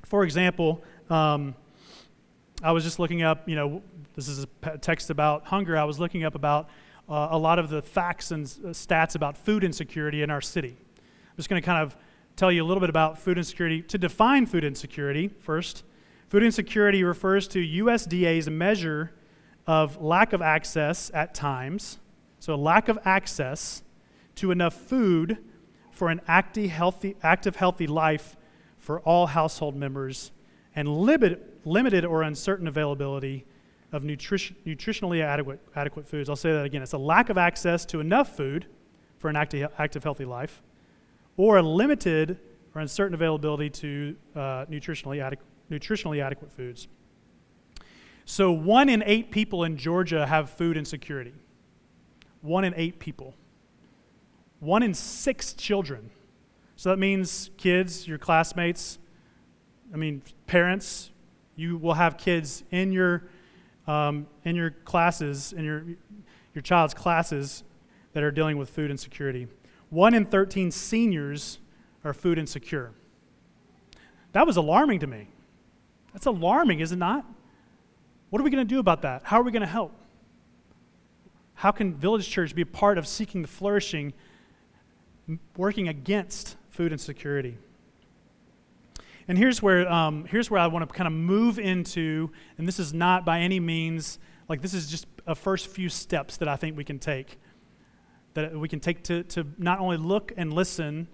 For 0.05 0.23
example, 0.23 0.83
um, 1.09 1.55
I 2.61 2.73
was 2.73 2.83
just 2.83 2.99
looking 2.99 3.21
up, 3.21 3.47
you 3.47 3.55
know, 3.55 3.81
this 4.15 4.27
is 4.27 4.45
a 4.63 4.77
text 4.77 5.09
about 5.09 5.45
hunger. 5.45 5.77
I 5.77 5.85
was 5.85 5.97
looking 5.97 6.25
up 6.25 6.35
about 6.35 6.69
uh, 7.07 7.29
a 7.31 7.37
lot 7.37 7.57
of 7.57 7.69
the 7.69 7.81
facts 7.81 8.31
and 8.31 8.45
uh, 8.45 8.67
stats 8.69 9.15
about 9.15 9.37
food 9.37 9.63
insecurity 9.63 10.23
in 10.23 10.29
our 10.29 10.41
city. 10.41 10.75
I'm 10.97 11.35
just 11.37 11.47
going 11.49 11.61
to 11.61 11.65
kind 11.65 11.81
of 11.81 11.95
tell 12.35 12.51
you 12.51 12.61
a 12.61 12.67
little 12.67 12.81
bit 12.81 12.89
about 12.89 13.17
food 13.17 13.37
insecurity. 13.37 13.81
To 13.83 13.97
define 13.97 14.45
food 14.45 14.65
insecurity, 14.65 15.29
first, 15.39 15.83
food 16.27 16.43
insecurity 16.43 17.01
refers 17.03 17.47
to 17.49 17.59
USDA's 17.59 18.49
measure 18.49 19.13
of 19.65 20.01
lack 20.01 20.33
of 20.33 20.41
access 20.41 21.09
at 21.13 21.33
times, 21.33 21.97
so 22.39 22.55
lack 22.55 22.89
of 22.89 22.99
access 23.05 23.83
to 24.35 24.51
enough 24.51 24.73
food 24.73 25.37
for 25.91 26.09
an 26.09 26.19
active, 26.27 26.71
healthy, 26.71 27.15
active, 27.23 27.55
healthy 27.55 27.87
life 27.87 28.35
for 28.77 28.99
all 29.01 29.27
household 29.27 29.75
members, 29.75 30.31
and 30.75 30.87
limit, 30.87 31.48
limited 31.65 32.05
or 32.05 32.23
uncertain 32.23 32.67
availability 32.67 33.45
of 33.91 34.03
nutrition, 34.03 34.55
nutritionally 34.65 35.21
adequate, 35.21 35.59
adequate 35.75 36.07
foods. 36.07 36.29
I'll 36.29 36.35
say 36.35 36.51
that 36.51 36.65
again. 36.65 36.81
It's 36.81 36.93
a 36.93 36.97
lack 36.97 37.29
of 37.29 37.37
access 37.37 37.85
to 37.85 37.99
enough 37.99 38.35
food 38.35 38.67
for 39.17 39.29
an 39.29 39.35
active, 39.35 39.71
active 39.77 40.03
healthy 40.03 40.25
life, 40.25 40.61
or 41.37 41.57
a 41.57 41.61
limited 41.61 42.37
or 42.75 42.81
uncertain 42.81 43.13
availability 43.13 43.69
to 43.69 44.15
uh, 44.35 44.65
nutritionally, 44.65 45.37
nutritionally 45.71 46.23
adequate 46.23 46.51
foods. 46.51 46.87
So, 48.25 48.51
one 48.51 48.89
in 48.89 49.01
eight 49.07 49.31
people 49.31 49.63
in 49.63 49.75
Georgia 49.75 50.25
have 50.25 50.51
food 50.51 50.77
insecurity. 50.77 51.33
One 52.41 52.63
in 52.63 52.73
eight 52.75 52.99
people. 52.99 53.33
One 54.59 54.83
in 54.83 54.93
six 54.93 55.53
children. 55.53 56.11
So, 56.75 56.89
that 56.89 56.99
means 56.99 57.49
kids, 57.57 58.07
your 58.07 58.19
classmates, 58.19 58.99
I 59.91 59.97
mean, 59.97 60.21
parents, 60.45 61.09
you 61.59 61.77
will 61.77 61.93
have 61.93 62.17
kids 62.17 62.63
in 62.71 62.93
your, 62.93 63.23
um, 63.85 64.27
in 64.45 64.55
your 64.55 64.71
classes, 64.71 65.51
in 65.51 65.65
your, 65.65 65.83
your 66.53 66.61
child's 66.61 66.93
classes 66.93 67.63
that 68.13 68.23
are 68.23 68.31
dealing 68.31 68.57
with 68.57 68.69
food 68.69 68.89
insecurity. 68.89 69.47
One 69.89 70.13
in 70.13 70.23
13 70.23 70.71
seniors 70.71 71.59
are 72.05 72.13
food 72.13 72.39
insecure. 72.39 72.91
That 74.31 74.47
was 74.47 74.55
alarming 74.55 74.99
to 75.01 75.07
me. 75.07 75.27
That's 76.13 76.27
alarming, 76.27 76.79
is 76.79 76.93
it 76.93 76.97
not? 76.97 77.25
What 78.29 78.39
are 78.39 78.45
we 78.45 78.51
going 78.51 78.65
to 78.65 78.73
do 78.73 78.79
about 78.79 79.01
that? 79.01 79.23
How 79.25 79.39
are 79.39 79.43
we 79.43 79.51
going 79.51 79.61
to 79.61 79.67
help? 79.67 79.91
How 81.55 81.71
can 81.71 81.93
Village 81.93 82.29
Church 82.29 82.55
be 82.55 82.61
a 82.61 82.65
part 82.65 82.97
of 82.97 83.05
seeking 83.05 83.41
the 83.41 83.47
flourishing, 83.49 84.13
working 85.57 85.89
against 85.89 86.55
food 86.69 86.93
insecurity? 86.93 87.57
And 89.29 89.37
here's 89.37 89.61
where, 89.61 89.89
um, 89.91 90.25
here's 90.25 90.49
where 90.49 90.59
I 90.59 90.65
want 90.65 90.89
to 90.89 90.91
kind 90.91 91.05
of 91.05 91.13
move 91.13 91.59
into, 91.59 92.31
and 92.57 92.67
this 92.67 92.79
is 92.79 92.95
not 92.95 93.25
by 93.25 93.41
any 93.41 93.59
means, 93.59 94.17
like 94.49 94.59
this 94.59 94.73
is 94.73 94.89
just 94.89 95.05
a 95.27 95.35
first 95.35 95.67
few 95.67 95.87
steps 95.87 96.37
that 96.37 96.47
I 96.47 96.55
think 96.55 96.75
we 96.75 96.83
can 96.83 96.97
take. 96.97 97.39
That 98.33 98.57
we 98.57 98.67
can 98.67 98.79
take 98.79 99.03
to, 99.03 99.21
to 99.25 99.45
not 99.59 99.79
only 99.79 99.97
look 99.97 100.31
and 100.35 100.51
listen 100.51 101.07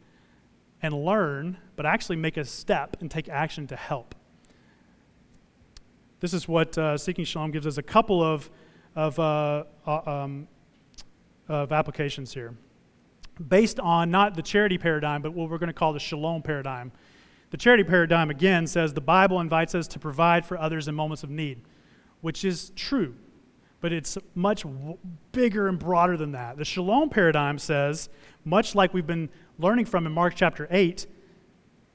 and 0.81 0.93
learn, 0.93 1.57
but 1.75 1.85
actually 1.85 2.15
make 2.15 2.37
a 2.37 2.45
step 2.45 2.95
and 3.01 3.11
take 3.11 3.27
action 3.27 3.67
to 3.67 3.75
help. 3.75 4.15
This 6.21 6.33
is 6.33 6.47
what 6.47 6.77
uh, 6.77 6.97
Seeking 6.97 7.25
Shalom 7.25 7.51
gives 7.51 7.67
us 7.67 7.77
a 7.77 7.83
couple 7.83 8.23
of, 8.23 8.49
of, 8.95 9.19
uh, 9.19 9.65
uh, 9.85 10.01
um, 10.09 10.47
of 11.49 11.73
applications 11.73 12.33
here. 12.33 12.55
Based 13.45 13.77
on 13.81 14.09
not 14.09 14.35
the 14.35 14.41
charity 14.41 14.77
paradigm, 14.77 15.21
but 15.21 15.33
what 15.33 15.49
we're 15.49 15.57
going 15.57 15.67
to 15.67 15.73
call 15.73 15.91
the 15.91 15.99
Shalom 15.99 16.41
paradigm. 16.41 16.93
The 17.51 17.57
charity 17.57 17.83
paradigm, 17.83 18.29
again, 18.29 18.67
says 18.67 18.93
the 18.93 19.01
Bible 19.01 19.39
invites 19.39 19.75
us 19.75 19.87
to 19.89 19.99
provide 19.99 20.45
for 20.45 20.57
others 20.57 20.87
in 20.87 20.95
moments 20.95 21.23
of 21.23 21.29
need, 21.29 21.61
which 22.21 22.43
is 22.43 22.71
true, 22.75 23.15
but 23.81 23.93
it's 23.93 24.17
much 24.33 24.63
w- 24.63 24.97
bigger 25.31 25.67
and 25.67 25.77
broader 25.77 26.17
than 26.17 26.31
that. 26.31 26.57
The 26.57 26.65
Shalom 26.65 27.09
paradigm 27.09 27.59
says, 27.59 28.09
much 28.43 28.75
like 28.75 28.93
we've 28.93 29.07
been 29.07 29.29
learning 29.57 29.85
from 29.85 30.05
in 30.05 30.11
Mark 30.11 30.33
chapter 30.35 30.67
8, 30.69 31.07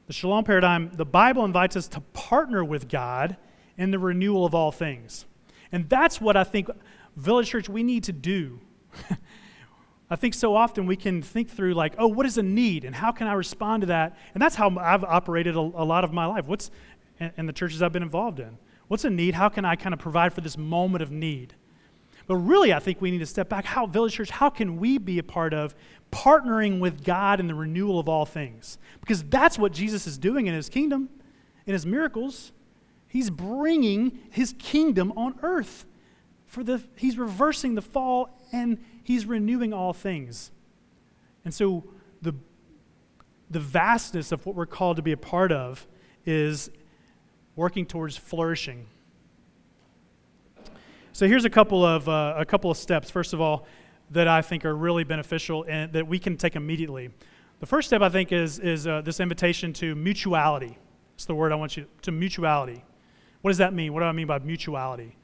the 0.07 0.13
Shalom 0.13 0.45
paradigm, 0.45 0.91
the 0.95 1.05
Bible 1.05 1.45
invites 1.45 1.77
us 1.77 1.89
to 1.89 2.01
partner 2.01 2.65
with 2.65 2.89
God 2.89 3.37
in 3.77 3.91
the 3.91 3.99
renewal 3.99 4.45
of 4.45 4.55
all 4.55 4.73
things. 4.73 5.25
And 5.73 5.89
that's 5.89 6.21
what 6.21 6.37
I 6.37 6.45
think, 6.45 6.69
Village 7.17 7.51
Church, 7.51 7.69
we 7.69 7.83
need 7.83 8.05
to 8.05 8.13
do. 8.13 8.61
I 10.11 10.17
think 10.17 10.35
so 10.35 10.57
often 10.57 10.87
we 10.87 10.97
can 10.97 11.23
think 11.23 11.49
through, 11.49 11.75
like, 11.75 11.95
oh, 11.97 12.09
what 12.09 12.27
is 12.27 12.37
a 12.37 12.43
need 12.43 12.85
and 12.85 12.95
how 12.95 13.13
can 13.13 13.29
I 13.29 13.35
respond 13.35 13.83
to 13.83 13.87
that? 13.87 14.17
And 14.35 14.43
that's 14.43 14.57
how 14.57 14.77
I've 14.79 15.05
operated 15.05 15.55
a, 15.55 15.61
a 15.61 15.85
lot 15.85 16.03
of 16.03 16.13
my 16.13 16.27
life. 16.27 16.47
What's, 16.47 16.71
and 17.21 17.49
the 17.49 17.53
churches 17.53 17.81
I've 17.81 17.93
been 17.93 18.03
involved 18.03 18.41
in. 18.41 18.59
What's 18.89 19.05
a 19.05 19.11
need? 19.11 19.35
How 19.35 19.49
can 19.49 19.65
I 19.65 19.77
kind 19.77 19.95
of 19.95 20.01
provide 20.01 20.33
for 20.33 20.41
this 20.41 20.59
moment 20.59 21.03
of 21.03 21.13
need? 21.13 21.55
But 22.27 22.37
really, 22.37 22.73
I 22.73 22.81
think 22.81 23.01
we 23.01 23.11
need 23.11 23.19
to 23.19 23.27
step 23.27 23.49
back. 23.49 23.65
How, 23.65 23.87
Village 23.87 24.15
Church, 24.15 24.31
how 24.31 24.51
can 24.51 24.79
we 24.79 24.99
be 24.99 25.19
a 25.19 25.23
part 25.23 25.55
of 25.55 25.75
partnering 26.11 26.81
with 26.81 27.05
God 27.05 27.39
in 27.39 27.47
the 27.47 27.55
renewal 27.55 28.01
of 28.01 28.09
all 28.09 28.25
things? 28.25 28.79
Because 29.01 29.23
that's 29.25 29.59
what 29.59 29.73
Jesus 29.73 30.07
is 30.07 30.19
doing 30.19 30.49
in 30.49 30.55
his 30.55 30.69
kingdom, 30.69 31.09
in 31.67 31.73
his 31.73 31.87
miracles. 31.87 32.53
He's 33.07 33.31
bringing 33.31 34.19
his 34.31 34.55
kingdom 34.59 35.13
on 35.17 35.39
earth. 35.43 35.87
For 36.47 36.65
the, 36.65 36.83
he's 36.97 37.17
reversing 37.17 37.77
the 37.77 37.83
fall 37.83 38.41
and 38.51 38.79
he's 39.03 39.27
renewing 39.27 39.73
all 39.73 39.93
things. 39.93 40.51
And 41.45 41.53
so 41.53 41.85
the, 42.23 42.35
the 43.51 43.61
vastness 43.61 44.33
of 44.33 44.45
what 44.47 44.55
we're 44.55 44.67
called 44.67 44.97
to 44.97 45.03
be 45.03 45.13
a 45.13 45.17
part 45.17 45.53
of 45.53 45.87
is 46.25 46.71
working 47.57 47.87
towards 47.87 48.17
flourishing. 48.17 48.87
So 51.13 51.27
here's 51.27 51.45
a 51.45 51.51
couple 51.51 51.85
of, 51.85 52.09
uh, 52.09 52.35
a 52.37 52.45
couple 52.45 52.71
of 52.71 52.77
steps, 52.77 53.11
first 53.11 53.33
of 53.33 53.41
all, 53.41 53.67
that 54.11 54.29
I 54.29 54.43
think 54.43 54.65
are 54.65 54.75
really 54.75 55.05
beneficial 55.05 55.65
and 55.69 55.93
that 55.93 56.07
we 56.07 56.19
can 56.19 56.37
take 56.37 56.57
immediately. 56.57 57.11
The 57.61 57.67
first 57.67 57.89
step, 57.89 58.01
I 58.01 58.09
think, 58.09 58.33
is, 58.33 58.59
is 58.59 58.87
uh, 58.87 59.03
this 59.03 59.21
invitation 59.21 59.73
to 59.75 59.95
mutuality. 59.95 60.79
It's 61.15 61.27
the 61.27 61.35
word 61.35 61.53
I 61.53 61.57
want 61.57 61.77
you 61.77 61.85
to, 61.85 61.89
to 62.03 62.13
mutuality. 62.13 62.83
What 63.43 63.51
does 63.51 63.59
that 63.59 63.75
mean? 63.75 63.93
What 63.93 64.01
do 64.01 64.07
I 64.07 64.13
mean 64.13 64.27
by 64.27 64.39
mutuality? 64.39 65.17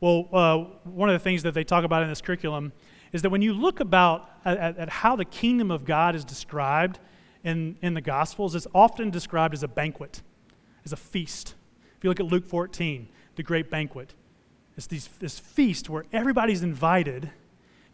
Well, 0.00 0.28
uh, 0.32 0.56
one 0.84 1.08
of 1.08 1.12
the 1.12 1.18
things 1.18 1.42
that 1.42 1.52
they 1.52 1.64
talk 1.64 1.84
about 1.84 2.02
in 2.02 2.08
this 2.08 2.22
curriculum 2.22 2.72
is 3.12 3.22
that 3.22 3.30
when 3.30 3.42
you 3.42 3.52
look 3.52 3.80
about 3.80 4.30
at, 4.44 4.78
at, 4.78 4.88
how 4.88 5.16
the 5.16 5.24
kingdom 5.24 5.70
of 5.70 5.84
God 5.84 6.14
is 6.14 6.24
described 6.24 6.98
in, 7.44 7.76
in 7.82 7.94
the 7.94 8.00
Gospels, 8.00 8.54
it's 8.54 8.66
often 8.74 9.10
described 9.10 9.52
as 9.52 9.62
a 9.62 9.68
banquet, 9.68 10.22
as 10.84 10.92
a 10.92 10.96
feast. 10.96 11.54
If 11.98 12.04
you 12.04 12.10
look 12.10 12.20
at 12.20 12.26
Luke 12.26 12.46
14, 12.46 13.08
the 13.36 13.42
great 13.42 13.70
banquet, 13.70 14.14
it's 14.76 14.86
these, 14.86 15.08
this 15.18 15.38
feast 15.38 15.90
where 15.90 16.04
everybody's 16.12 16.62
invited 16.62 17.30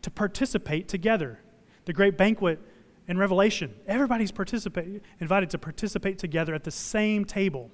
to 0.02 0.10
participate 0.10 0.86
together. 0.86 1.40
The 1.86 1.92
great 1.92 2.16
banquet 2.16 2.60
in 3.08 3.18
Revelation, 3.18 3.74
everybody's 3.88 4.30
participate, 4.30 5.02
invited 5.20 5.50
to 5.50 5.58
participate 5.58 6.18
together 6.18 6.54
at 6.54 6.62
the 6.62 6.70
same 6.70 7.24
table 7.24 7.70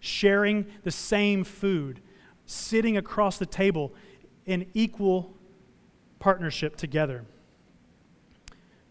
sharing 0.00 0.66
the 0.84 0.90
same 0.90 1.44
food, 1.44 2.00
sitting 2.46 2.96
across 2.96 3.38
the 3.38 3.46
table 3.46 3.92
in 4.46 4.66
equal 4.74 5.34
partnership 6.18 6.76
together. 6.76 7.24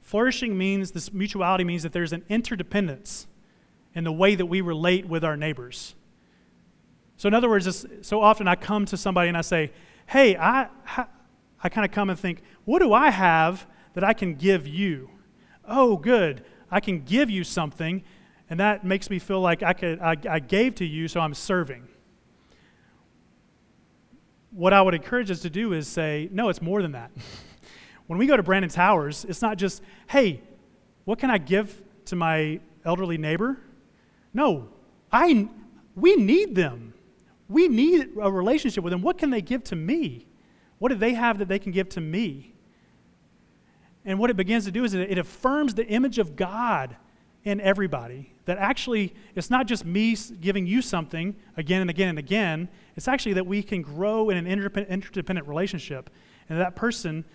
Flourishing 0.01 0.57
means, 0.57 0.91
this 0.91 1.11
mutuality 1.11 1.63
means 1.63 1.83
that 1.83 1.93
there's 1.93 2.13
an 2.13 2.23
interdependence 2.29 3.27
in 3.95 4.03
the 4.03 4.11
way 4.11 4.35
that 4.35 4.45
we 4.45 4.61
relate 4.61 5.07
with 5.07 5.23
our 5.23 5.35
neighbors. 5.35 5.95
So, 7.17 7.27
in 7.27 7.33
other 7.33 7.49
words, 7.49 7.85
so 8.01 8.21
often 8.21 8.47
I 8.47 8.55
come 8.55 8.85
to 8.85 8.97
somebody 8.97 9.29
and 9.29 9.37
I 9.37 9.41
say, 9.41 9.71
Hey, 10.05 10.35
I, 10.37 10.67
I 11.63 11.69
kind 11.69 11.85
of 11.85 11.91
come 11.91 12.09
and 12.09 12.19
think, 12.19 12.43
What 12.65 12.79
do 12.79 12.93
I 12.93 13.09
have 13.09 13.65
that 13.93 14.03
I 14.03 14.13
can 14.13 14.35
give 14.35 14.67
you? 14.67 15.09
Oh, 15.67 15.97
good. 15.97 16.43
I 16.69 16.79
can 16.81 17.01
give 17.01 17.29
you 17.29 17.43
something 17.43 18.03
and 18.49 18.59
that 18.59 18.83
makes 18.83 19.09
me 19.09 19.19
feel 19.19 19.41
like 19.41 19.63
I, 19.63 19.73
could, 19.73 19.99
I, 19.99 20.15
I 20.29 20.39
gave 20.39 20.75
to 20.75 20.85
you, 20.85 21.07
so 21.07 21.19
I'm 21.19 21.33
serving. 21.33 21.87
What 24.55 24.71
I 24.71 24.81
would 24.81 24.93
encourage 24.93 25.29
us 25.29 25.41
to 25.41 25.49
do 25.49 25.73
is 25.73 25.85
say, 25.85 26.29
no, 26.31 26.47
it's 26.47 26.61
more 26.61 26.81
than 26.81 26.93
that. 26.93 27.11
When 28.07 28.19
we 28.19 28.27
go 28.27 28.37
to 28.37 28.43
Branan 28.43 28.71
Towers, 28.71 29.25
it's 29.27 29.41
not 29.41 29.57
just, 29.57 29.81
hey, 30.07 30.43
what 31.05 31.17
can 31.17 31.31
I 31.31 31.39
give 31.39 31.81
to 32.05 32.15
my 32.15 32.59
elderly 32.85 33.17
neighbor? 33.17 33.57
No, 34.31 34.69
I, 35.11 35.49
we 35.95 36.15
need 36.15 36.53
them. 36.53 36.93
We 37.49 37.67
need 37.67 38.09
a 38.21 38.31
relationship 38.31 38.83
with 38.83 38.91
them. 38.91 39.01
What 39.01 39.17
can 39.17 39.31
they 39.31 39.41
give 39.41 39.63
to 39.65 39.75
me? 39.75 40.27
What 40.77 40.89
do 40.89 40.95
they 40.95 41.15
have 41.15 41.39
that 41.39 41.47
they 41.47 41.57
can 41.57 41.71
give 41.71 41.89
to 41.89 42.01
me? 42.01 42.53
And 44.05 44.19
what 44.19 44.29
it 44.29 44.37
begins 44.37 44.65
to 44.65 44.71
do 44.71 44.83
is 44.83 44.93
it 44.93 45.17
affirms 45.17 45.73
the 45.73 45.87
image 45.87 46.19
of 46.19 46.35
God 46.35 46.95
in 47.43 47.59
everybody. 47.59 48.33
That 48.45 48.59
actually, 48.59 49.15
it's 49.33 49.49
not 49.49 49.65
just 49.65 49.83
me 49.83 50.15
giving 50.39 50.67
you 50.67 50.83
something 50.83 51.35
again 51.57 51.81
and 51.81 51.89
again 51.89 52.09
and 52.09 52.19
again. 52.19 52.69
It's 52.95 53.07
actually 53.07 53.33
that 53.33 53.45
we 53.45 53.61
can 53.61 53.81
grow 53.81 54.29
in 54.29 54.37
an 54.37 54.47
interdependent 54.47 55.47
relationship. 55.47 56.09
And 56.49 56.59
that 56.59 56.75
person 56.75 57.25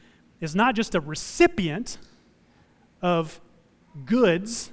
is 0.41 0.55
not 0.55 0.75
just 0.75 0.95
a 0.95 1.01
recipient 1.01 1.99
of 3.03 3.41
goods, 4.05 4.71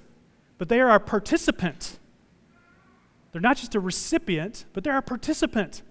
but 0.58 0.70
they 0.70 0.80
are 0.80 0.92
a 0.92 1.00
participant. 1.00 2.00
They're 3.32 3.42
not 3.42 3.58
just 3.58 3.76
a 3.76 3.80
recipient, 3.80 4.66
but 4.74 4.84
they're 4.84 4.98
a 4.98 5.02
participant 5.02 5.84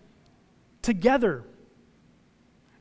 together. 0.83 1.45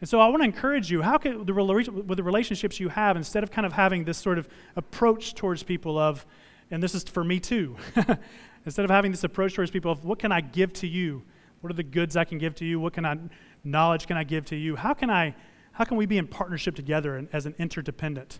And 0.01 0.09
so 0.09 0.19
I 0.19 0.27
want 0.27 0.41
to 0.41 0.45
encourage 0.45 0.91
you 0.91 1.01
how 1.01 1.17
can 1.17 1.45
the, 1.45 1.53
with 1.53 2.17
the 2.17 2.23
relationships 2.23 2.79
you 2.79 2.89
have, 2.89 3.17
instead 3.17 3.43
of 3.43 3.51
kind 3.51 3.65
of 3.65 3.73
having 3.73 4.05
this 4.05 4.17
sort 4.17 4.37
of 4.37 4.47
approach 4.75 5.35
towards 5.35 5.63
people 5.63 5.97
of, 5.97 6.25
and 6.71 6.81
this 6.81 6.95
is 6.95 7.03
for 7.03 7.23
me 7.23 7.39
too, 7.39 7.75
instead 8.65 8.85
of 8.85 8.91
having 8.91 9.11
this 9.11 9.23
approach 9.23 9.55
towards 9.55 9.71
people 9.71 9.91
of 9.91 10.05
what 10.05 10.19
can 10.19 10.31
I 10.31 10.41
give 10.41 10.73
to 10.73 10.87
you? 10.87 11.23
What 11.61 11.71
are 11.71 11.75
the 11.75 11.83
goods 11.83 12.15
I 12.15 12.23
can 12.23 12.37
give 12.37 12.55
to 12.55 12.65
you? 12.65 12.79
What 12.79 12.93
can 12.93 13.05
I 13.05 13.17
knowledge 13.63 14.07
can 14.07 14.17
I 14.17 14.23
give 14.23 14.45
to 14.45 14.55
you? 14.55 14.75
How 14.75 14.93
can 14.93 15.09
I 15.09 15.35
how 15.75 15.83
can 15.83 15.97
we 15.97 16.05
be 16.05 16.17
in 16.17 16.27
partnership 16.27 16.73
together 16.75 17.17
and, 17.17 17.27
as 17.33 17.45
an 17.45 17.53
interdependent? 17.59 18.39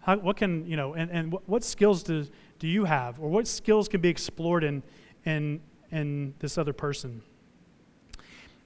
How, 0.00 0.16
what 0.16 0.36
can, 0.36 0.66
you 0.66 0.76
know, 0.76 0.94
and, 0.94 1.08
and 1.10 1.32
what, 1.32 1.48
what 1.48 1.62
skills 1.62 2.02
do, 2.02 2.26
do 2.58 2.66
you 2.66 2.84
have? 2.84 3.20
Or 3.20 3.28
what 3.28 3.46
skills 3.46 3.88
can 3.88 4.00
be 4.00 4.08
explored 4.08 4.64
in, 4.64 4.82
in, 5.24 5.60
in 5.92 6.34
this 6.40 6.58
other 6.58 6.72
person? 6.72 7.22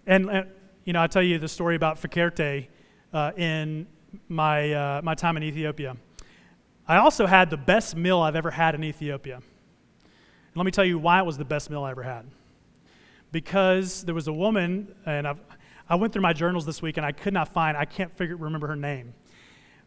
And, 0.07 0.31
uh, 0.31 0.45
you 0.85 0.95
know, 0.95 1.03
I 1.03 1.07
tell 1.07 1.23
you 1.23 1.39
the 1.39 1.49
story 1.49 1.77
about 1.77 2.01
Fakerte 2.01 2.69
uh, 3.13 3.33
in 3.37 3.87
my, 4.31 4.73
uh, 4.73 5.01
my 5.05 5.15
time 5.15 5.37
in 5.37 5.43
Ethiopia. 5.43 5.99
I 6.89 6.97
also 6.97 7.27
had 7.27 7.51
the 7.51 7.59
best 7.59 7.95
meal 7.95 8.21
I've 8.21 8.37
ever 8.37 8.51
had 8.51 8.75
in 8.75 8.83
Ethiopia. 8.83 9.37
And 9.37 10.57
let 10.57 10.65
me 10.65 10.71
tell 10.71 10.85
you 10.85 10.99
why 10.99 11.19
it 11.19 11.27
was 11.27 11.37
the 11.37 11.45
best 11.45 11.69
meal 11.69 11.83
I 11.83 11.91
ever 11.91 12.05
had. 12.05 12.25
Because 13.33 14.05
there 14.05 14.15
was 14.15 14.29
a 14.29 14.33
woman, 14.33 14.95
and 15.05 15.27
I've, 15.27 15.41
I 15.89 15.95
went 15.95 16.13
through 16.13 16.23
my 16.23 16.33
journals 16.33 16.67
this 16.67 16.83
week 16.83 16.97
and 16.97 17.07
I 17.07 17.13
could 17.13 17.33
not 17.33 17.49
find, 17.49 17.77
I 17.77 17.85
can't 17.85 18.17
figure, 18.17 18.37
remember 18.37 18.67
her 18.67 18.77
name. 18.77 19.15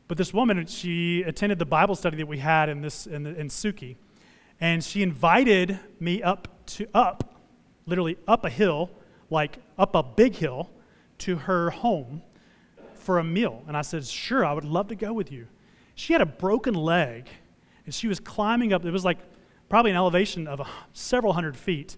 But 0.07 0.17
this 0.17 0.33
woman, 0.33 0.65
she 0.65 1.23
attended 1.23 1.59
the 1.59 1.65
Bible 1.65 1.95
study 1.95 2.17
that 2.17 2.27
we 2.27 2.39
had 2.39 2.69
in, 2.69 2.81
this, 2.81 3.05
in, 3.05 3.23
the, 3.23 3.39
in 3.39 3.47
Suki. 3.47 3.95
And 4.61 4.83
she 4.83 5.03
invited 5.03 5.79
me 5.99 6.23
up 6.23 6.47
to, 6.67 6.87
up, 6.93 7.41
literally 7.85 8.17
up 8.27 8.45
a 8.45 8.49
hill, 8.49 8.89
like 9.29 9.59
up 9.77 9.95
a 9.95 10.03
big 10.03 10.35
hill, 10.35 10.69
to 11.19 11.35
her 11.35 11.69
home 11.69 12.21
for 12.95 13.19
a 13.19 13.23
meal. 13.23 13.63
And 13.67 13.75
I 13.75 13.81
said, 13.81 14.05
sure, 14.05 14.45
I 14.45 14.53
would 14.53 14.65
love 14.65 14.87
to 14.87 14.95
go 14.95 15.13
with 15.13 15.31
you. 15.31 15.47
She 15.95 16.13
had 16.13 16.21
a 16.21 16.25
broken 16.25 16.73
leg 16.73 17.27
and 17.85 17.93
she 17.93 18.07
was 18.07 18.19
climbing 18.19 18.71
up, 18.71 18.85
it 18.85 18.91
was 18.91 19.03
like 19.03 19.17
probably 19.67 19.91
an 19.91 19.97
elevation 19.97 20.47
of 20.47 20.61
several 20.93 21.33
hundred 21.33 21.57
feet 21.57 21.97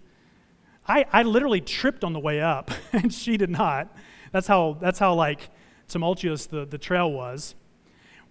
I, 0.87 1.05
I 1.11 1.23
literally 1.23 1.61
tripped 1.61 2.03
on 2.03 2.13
the 2.13 2.19
way 2.19 2.41
up, 2.41 2.71
and 2.93 3.13
she 3.13 3.37
did 3.37 3.49
not. 3.49 3.95
That's 4.31 4.47
how, 4.47 4.77
that's 4.79 4.99
how 4.99 5.13
like 5.13 5.49
tumultuous 5.87 6.45
the, 6.45 6.65
the 6.65 6.77
trail 6.77 7.11
was. 7.11 7.55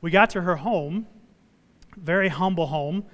We 0.00 0.10
got 0.10 0.30
to 0.30 0.40
her 0.40 0.56
home, 0.56 1.06
very 1.96 2.28
humble 2.28 2.66
home. 2.66 3.04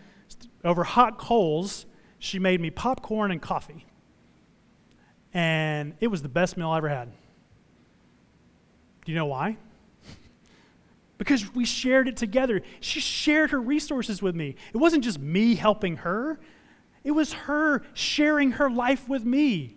Over 0.65 0.85
hot 0.85 1.19
coals, 1.19 1.87
she 2.19 2.39
made 2.39 2.61
me 2.61 2.71
popcorn 2.71 3.31
and 3.31 3.43
coffee. 3.43 3.85
And 5.35 5.95
it 6.01 6.07
was 6.07 6.23
the 6.23 6.29
best 6.29 6.57
meal 6.57 6.71
I 6.71 6.79
ever 6.79 6.89
had. 6.89 7.13
Do 9.05 9.13
you 9.13 9.19
know 9.19 9.27
why? 9.27 9.57
because 11.19 11.55
we 11.55 11.65
shared 11.65 12.09
it 12.09 12.17
together. 12.17 12.63
She 12.81 13.01
shared 13.01 13.51
her 13.51 13.61
resources 13.61 14.23
with 14.23 14.35
me. 14.35 14.57
It 14.73 14.79
wasn't 14.79 15.05
just 15.05 15.21
me 15.21 15.55
helping 15.55 15.99
her, 15.99 16.41
it 17.07 17.13
was 17.13 17.33
her 17.33 17.83
sharing 17.95 18.53
her 18.53 18.69
life 18.69 19.09
with 19.09 19.25
me. 19.25 19.77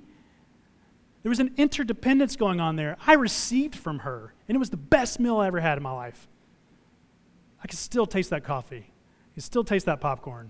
There 1.22 1.30
was 1.30 1.40
an 1.40 1.54
interdependence 1.58 2.36
going 2.36 2.60
on 2.60 2.76
there. 2.76 2.98
I 3.06 3.14
received 3.14 3.76
from 3.76 4.00
her, 4.00 4.34
and 4.48 4.56
it 4.56 4.58
was 4.58 4.72
the 4.72 4.78
best 4.78 5.20
meal 5.20 5.38
I 5.38 5.46
ever 5.46 5.60
had 5.60 5.78
in 5.78 5.84
my 5.84 5.92
life. 5.92 6.28
I 7.64 7.68
can 7.68 7.78
still 7.78 8.08
taste 8.08 8.32
that 8.32 8.44
coffee. 8.44 8.84
I 8.88 9.34
can 9.36 9.44
still 9.44 9.64
taste 9.64 9.86
that 9.86 10.02
popcorn. 10.02 10.50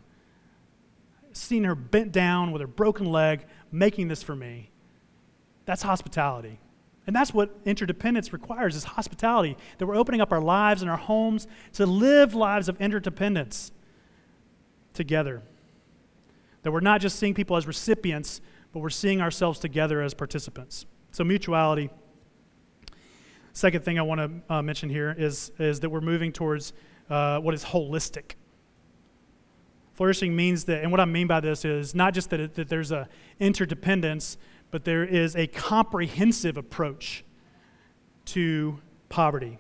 Seeing 1.33 1.65
her 1.65 1.75
bent 1.75 2.13
down 2.13 2.53
with 2.53 2.61
her 2.61 2.67
broken 2.67 3.07
leg, 3.07 3.45
making 3.73 4.07
this 4.07 4.23
for 4.23 4.35
me. 4.35 4.71
That's 5.65 5.81
hospitality. 5.81 6.59
And 7.07 7.13
that's 7.13 7.33
what 7.33 7.53
interdependence 7.65 8.31
requires 8.31 8.77
is 8.77 8.85
hospitality. 8.85 9.57
That 9.79 9.85
we're 9.85 9.97
opening 9.97 10.21
up 10.21 10.31
our 10.31 10.39
lives 10.39 10.81
and 10.81 10.89
our 10.89 10.97
homes 10.97 11.45
to 11.73 11.85
live 11.85 12.35
lives 12.35 12.69
of 12.69 12.79
interdependence 12.79 13.73
together. 14.93 15.41
That 16.63 16.71
we're 16.71 16.79
not 16.79 17.01
just 17.01 17.17
seeing 17.17 17.33
people 17.33 17.55
as 17.55 17.67
recipients, 17.67 18.41
but 18.73 18.79
we're 18.79 18.89
seeing 18.89 19.21
ourselves 19.21 19.59
together 19.59 20.01
as 20.01 20.13
participants. 20.13 20.85
So, 21.11 21.23
mutuality. 21.23 21.89
Second 23.53 23.83
thing 23.83 23.97
I 23.97 24.03
want 24.03 24.21
to 24.47 24.53
uh, 24.53 24.61
mention 24.61 24.89
here 24.89 25.15
is, 25.17 25.51
is 25.57 25.79
that 25.79 25.89
we're 25.89 26.01
moving 26.01 26.31
towards 26.31 26.73
uh, 27.09 27.39
what 27.39 27.53
is 27.53 27.63
holistic. 27.63 28.33
Flourishing 29.95 30.35
means 30.35 30.63
that, 30.65 30.81
and 30.81 30.91
what 30.91 31.01
I 31.01 31.05
mean 31.05 31.27
by 31.27 31.41
this 31.41 31.65
is 31.65 31.93
not 31.93 32.13
just 32.13 32.29
that, 32.29 32.39
it, 32.39 32.55
that 32.55 32.69
there's 32.69 32.91
a 32.91 33.09
interdependence, 33.39 34.37
but 34.71 34.85
there 34.85 35.03
is 35.03 35.35
a 35.35 35.47
comprehensive 35.47 36.55
approach 36.55 37.25
to 38.25 38.79
poverty. 39.09 39.57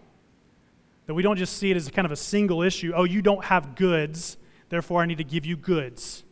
That 1.07 1.15
we 1.15 1.23
don't 1.23 1.37
just 1.37 1.57
see 1.57 1.71
it 1.71 1.77
as 1.77 1.89
kind 1.89 2.05
of 2.05 2.11
a 2.11 2.15
single 2.15 2.61
issue. 2.61 2.93
Oh, 2.95 3.03
you 3.03 3.21
don't 3.21 3.43
have 3.45 3.75
goods, 3.75 4.37
therefore 4.69 5.01
I 5.01 5.07
need 5.07 5.17
to 5.17 5.23
give 5.23 5.45
you 5.45 5.57
goods. 5.57 6.23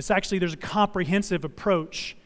It's 0.00 0.10
actually, 0.10 0.38
there's 0.38 0.54
a 0.54 0.56
comprehensive 0.56 1.44
approach 1.44 2.16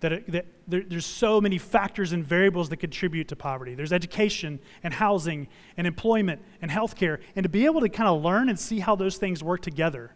that, 0.00 0.12
it, 0.12 0.30
that 0.30 0.44
there, 0.68 0.82
there's 0.86 1.06
so 1.06 1.40
many 1.40 1.56
factors 1.56 2.12
and 2.12 2.22
variables 2.22 2.68
that 2.68 2.76
contribute 2.76 3.28
to 3.28 3.36
poverty. 3.36 3.74
There's 3.74 3.94
education 3.94 4.60
and 4.82 4.92
housing 4.92 5.48
and 5.78 5.86
employment 5.86 6.42
and 6.60 6.70
healthcare. 6.70 7.20
And 7.34 7.44
to 7.44 7.48
be 7.48 7.64
able 7.64 7.80
to 7.80 7.88
kind 7.88 8.10
of 8.10 8.22
learn 8.22 8.50
and 8.50 8.60
see 8.60 8.78
how 8.78 8.94
those 8.94 9.16
things 9.16 9.42
work 9.42 9.62
together 9.62 10.14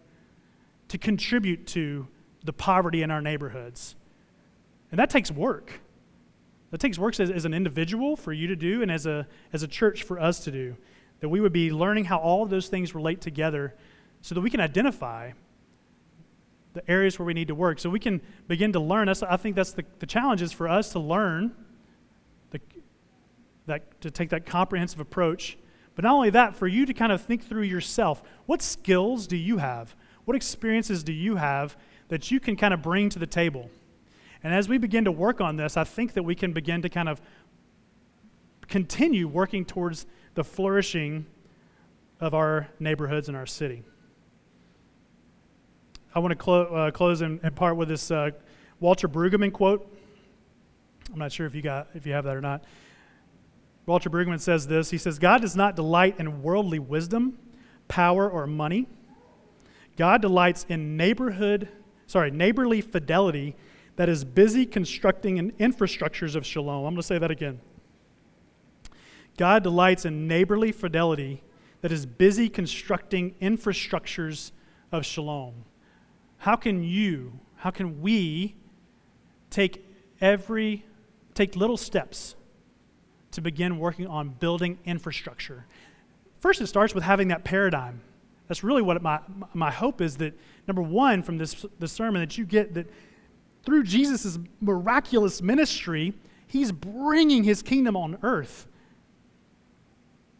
to 0.88 0.98
contribute 0.98 1.66
to 1.68 2.06
the 2.44 2.52
poverty 2.52 3.02
in 3.02 3.10
our 3.10 3.22
neighborhoods. 3.22 3.96
And 4.90 4.98
that 4.98 5.08
takes 5.08 5.30
work. 5.30 5.80
That 6.72 6.80
takes 6.80 6.98
work 6.98 7.18
as, 7.18 7.30
as 7.30 7.46
an 7.46 7.54
individual 7.54 8.16
for 8.16 8.34
you 8.34 8.48
to 8.48 8.56
do 8.56 8.82
and 8.82 8.90
as 8.90 9.06
a, 9.06 9.26
as 9.54 9.62
a 9.62 9.66
church 9.66 10.02
for 10.02 10.20
us 10.20 10.40
to 10.40 10.50
do. 10.50 10.76
That 11.20 11.30
we 11.30 11.40
would 11.40 11.54
be 11.54 11.70
learning 11.70 12.04
how 12.04 12.18
all 12.18 12.42
of 12.42 12.50
those 12.50 12.68
things 12.68 12.94
relate 12.94 13.22
together 13.22 13.74
so 14.20 14.34
that 14.34 14.42
we 14.42 14.50
can 14.50 14.60
identify 14.60 15.30
the 16.78 16.90
areas 16.90 17.18
where 17.18 17.26
we 17.26 17.34
need 17.34 17.48
to 17.48 17.54
work. 17.54 17.78
So 17.78 17.90
we 17.90 18.00
can 18.00 18.20
begin 18.46 18.72
to 18.72 18.80
learn. 18.80 19.06
That's, 19.06 19.22
I 19.22 19.36
think 19.36 19.56
that's 19.56 19.72
the, 19.72 19.84
the 19.98 20.06
challenge 20.06 20.42
is 20.42 20.52
for 20.52 20.68
us 20.68 20.92
to 20.92 20.98
learn, 20.98 21.52
the, 22.50 22.60
that, 23.66 24.00
to 24.00 24.10
take 24.10 24.30
that 24.30 24.46
comprehensive 24.46 25.00
approach. 25.00 25.58
But 25.94 26.04
not 26.04 26.14
only 26.14 26.30
that, 26.30 26.54
for 26.54 26.68
you 26.68 26.86
to 26.86 26.94
kind 26.94 27.10
of 27.10 27.20
think 27.20 27.44
through 27.44 27.62
yourself. 27.62 28.22
What 28.46 28.62
skills 28.62 29.26
do 29.26 29.36
you 29.36 29.58
have? 29.58 29.96
What 30.24 30.36
experiences 30.36 31.02
do 31.02 31.12
you 31.12 31.36
have 31.36 31.76
that 32.08 32.30
you 32.30 32.38
can 32.38 32.56
kind 32.56 32.72
of 32.72 32.82
bring 32.82 33.08
to 33.10 33.18
the 33.18 33.26
table? 33.26 33.70
And 34.44 34.54
as 34.54 34.68
we 34.68 34.78
begin 34.78 35.04
to 35.06 35.12
work 35.12 35.40
on 35.40 35.56
this, 35.56 35.76
I 35.76 35.84
think 35.84 36.12
that 36.12 36.22
we 36.22 36.34
can 36.34 36.52
begin 36.52 36.82
to 36.82 36.88
kind 36.88 37.08
of 37.08 37.20
continue 38.68 39.26
working 39.26 39.64
towards 39.64 40.06
the 40.34 40.44
flourishing 40.44 41.26
of 42.20 42.34
our 42.34 42.68
neighborhoods 42.78 43.28
and 43.28 43.36
our 43.36 43.46
city. 43.46 43.82
I 46.14 46.20
want 46.20 46.32
to 46.32 46.36
clo- 46.36 46.66
uh, 46.66 46.90
close 46.90 47.20
in, 47.20 47.38
in, 47.42 47.52
part 47.52 47.76
with 47.76 47.88
this 47.88 48.10
uh, 48.10 48.30
Walter 48.80 49.08
Brueggemann 49.08 49.52
quote. 49.52 49.94
I'm 51.12 51.18
not 51.18 51.32
sure 51.32 51.46
if 51.46 51.54
you 51.54 51.62
got 51.62 51.88
if 51.94 52.06
you 52.06 52.12
have 52.12 52.24
that 52.24 52.36
or 52.36 52.40
not. 52.40 52.64
Walter 53.86 54.10
Brueggemann 54.10 54.40
says 54.40 54.66
this. 54.66 54.90
He 54.90 54.98
says, 54.98 55.18
"God 55.18 55.42
does 55.42 55.54
not 55.54 55.76
delight 55.76 56.16
in 56.18 56.42
worldly 56.42 56.78
wisdom, 56.78 57.38
power, 57.88 58.28
or 58.28 58.46
money. 58.46 58.86
God 59.96 60.22
delights 60.22 60.64
in 60.68 60.96
neighborhood, 60.96 61.68
sorry, 62.06 62.30
neighborly 62.30 62.80
fidelity 62.80 63.56
that 63.96 64.08
is 64.08 64.24
busy 64.24 64.64
constructing 64.64 65.38
an 65.38 65.52
infrastructures 65.52 66.34
of 66.34 66.46
shalom." 66.46 66.86
I'm 66.86 66.94
going 66.94 66.96
to 66.96 67.02
say 67.02 67.18
that 67.18 67.30
again. 67.30 67.60
God 69.36 69.62
delights 69.62 70.04
in 70.04 70.26
neighborly 70.26 70.72
fidelity 70.72 71.42
that 71.80 71.92
is 71.92 72.06
busy 72.06 72.48
constructing 72.48 73.34
infrastructures 73.40 74.52
of 74.90 75.06
shalom. 75.06 75.64
How 76.38 76.56
can 76.56 76.82
you, 76.82 77.38
how 77.56 77.70
can 77.70 78.00
we 78.00 78.56
take 79.50 79.84
every, 80.20 80.84
take 81.34 81.56
little 81.56 81.76
steps 81.76 82.34
to 83.32 83.40
begin 83.40 83.78
working 83.78 84.06
on 84.06 84.30
building 84.30 84.78
infrastructure. 84.84 85.66
First, 86.40 86.60
it 86.60 86.66
starts 86.66 86.94
with 86.94 87.04
having 87.04 87.28
that 87.28 87.44
paradigm. 87.44 88.00
That's 88.46 88.64
really 88.64 88.82
what 88.82 89.02
my, 89.02 89.20
my 89.52 89.70
hope 89.70 90.00
is 90.00 90.16
that, 90.16 90.38
number 90.66 90.82
one, 90.82 91.22
from 91.22 91.36
this, 91.36 91.66
this 91.78 91.92
sermon, 91.92 92.20
that 92.20 92.38
you 92.38 92.44
get 92.44 92.74
that 92.74 92.90
through 93.64 93.84
Jesus' 93.84 94.38
miraculous 94.60 95.42
ministry, 95.42 96.14
he's 96.46 96.72
bringing 96.72 97.44
his 97.44 97.60
kingdom 97.62 97.96
on 97.96 98.18
earth. 98.22 98.66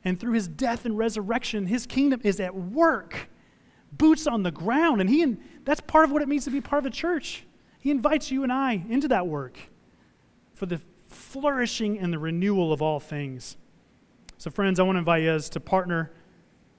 And 0.04 0.18
through 0.18 0.32
his 0.32 0.48
death 0.48 0.86
and 0.86 0.96
resurrection, 0.96 1.66
his 1.66 1.84
kingdom 1.84 2.20
is 2.24 2.40
at 2.40 2.54
work, 2.54 3.28
boots 3.92 4.26
on 4.26 4.42
the 4.42 4.50
ground. 4.50 5.02
And 5.02 5.10
he, 5.10 5.36
that's 5.68 5.82
part 5.82 6.06
of 6.06 6.10
what 6.10 6.22
it 6.22 6.28
means 6.28 6.44
to 6.44 6.50
be 6.50 6.62
part 6.62 6.78
of 6.78 6.86
a 6.86 6.90
church. 6.90 7.44
He 7.78 7.90
invites 7.90 8.30
you 8.30 8.42
and 8.42 8.50
I 8.50 8.82
into 8.88 9.06
that 9.08 9.26
work 9.26 9.58
for 10.54 10.64
the 10.64 10.80
flourishing 11.10 11.98
and 11.98 12.10
the 12.10 12.18
renewal 12.18 12.72
of 12.72 12.80
all 12.80 12.98
things. 12.98 13.58
So, 14.38 14.50
friends, 14.50 14.80
I 14.80 14.82
want 14.84 14.96
to 14.96 15.00
invite 15.00 15.24
you 15.24 15.38
to 15.38 15.60
partner 15.60 16.10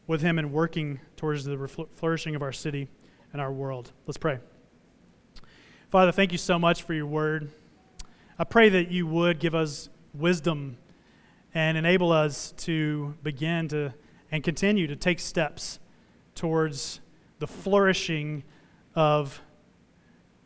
with 0.08 0.22
him 0.22 0.40
in 0.40 0.52
working 0.52 1.00
towards 1.18 1.44
the 1.44 1.56
flourishing 1.94 2.34
of 2.34 2.42
our 2.42 2.52
city 2.52 2.88
and 3.32 3.40
our 3.40 3.52
world. 3.52 3.92
Let's 4.08 4.18
pray. 4.18 4.40
Father, 5.92 6.12
thank 6.12 6.32
you 6.32 6.40
so 6.40 6.58
much 6.58 6.82
for 6.82 6.96
your 6.96 7.06
word. 7.06 7.52
I 8.40 8.44
pray 8.44 8.70
that 8.70 8.90
you 8.90 9.06
would 9.06 9.38
give 9.40 9.54
us 9.54 9.90
wisdom 10.16 10.78
and 11.54 11.78
enable 11.78 12.12
us 12.12 12.54
to 12.58 13.14
begin 13.22 13.68
to 13.68 13.94
and 14.32 14.44
continue 14.44 14.88
to 14.88 14.96
take 14.96 15.20
steps 15.20 15.80
towards 16.34 17.02
the 17.38 17.46
flourishing 17.46 18.44
of 18.96 19.42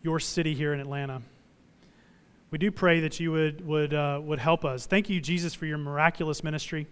your 0.02 0.20
city 0.20 0.54
here 0.54 0.74
in 0.74 0.80
Atlanta. 0.80 1.22
We 2.52 2.58
do 2.58 2.72
pray 2.72 3.00
that 3.02 3.20
you 3.20 3.32
would, 3.32 3.66
would, 3.66 3.94
uh, 3.94 4.20
would 4.24 4.40
help 4.40 4.64
us. 4.64 4.86
Thank 4.86 5.10
you, 5.10 5.20
Jesus, 5.20 5.54
for 5.54 5.66
your 5.66 5.78
miraculous 5.78 6.44
ministry, 6.44 6.88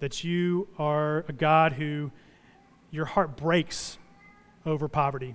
that 0.00 0.22
you 0.22 0.68
are 0.78 1.24
a 1.28 1.32
God 1.32 1.72
who 1.72 2.10
your 2.90 3.04
heart 3.04 3.36
breaks 3.36 3.98
over 4.64 4.88
poverty. 4.88 5.34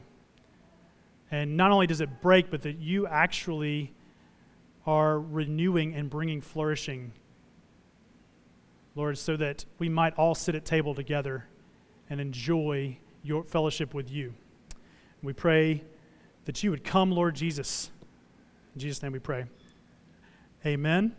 And 1.32 1.58
not 1.58 1.72
only 1.72 1.88
does 1.88 2.02
it 2.02 2.22
break, 2.22 2.50
but 2.50 2.62
that 2.64 2.78
you 2.78 3.08
actually 3.08 3.94
are 4.86 5.20
renewing 5.20 5.96
and 5.96 6.10
bringing 6.10 6.42
flourishing 6.42 7.12
Lord, 8.96 9.18
so 9.18 9.38
that 9.38 9.64
we 9.80 9.88
might 9.88 10.14
all 10.18 10.36
sit 10.36 10.54
at 10.54 10.66
table 10.66 10.94
together 10.94 11.46
and 12.10 12.20
enjoy 12.20 12.98
your 13.24 13.44
fellowship 13.44 13.94
with 13.94 14.12
you. 14.12 14.34
We 15.24 15.34
pray 15.34 15.84
that 16.46 16.64
you 16.64 16.72
would 16.72 16.84
come, 16.84 17.12
Lord 17.12 17.36
Jesus. 17.36 17.92
In 18.74 18.82
Jesus' 18.82 19.04
name 19.04 19.12
we 19.12 19.20
pray. 19.20 19.46
Amen. 20.66 21.16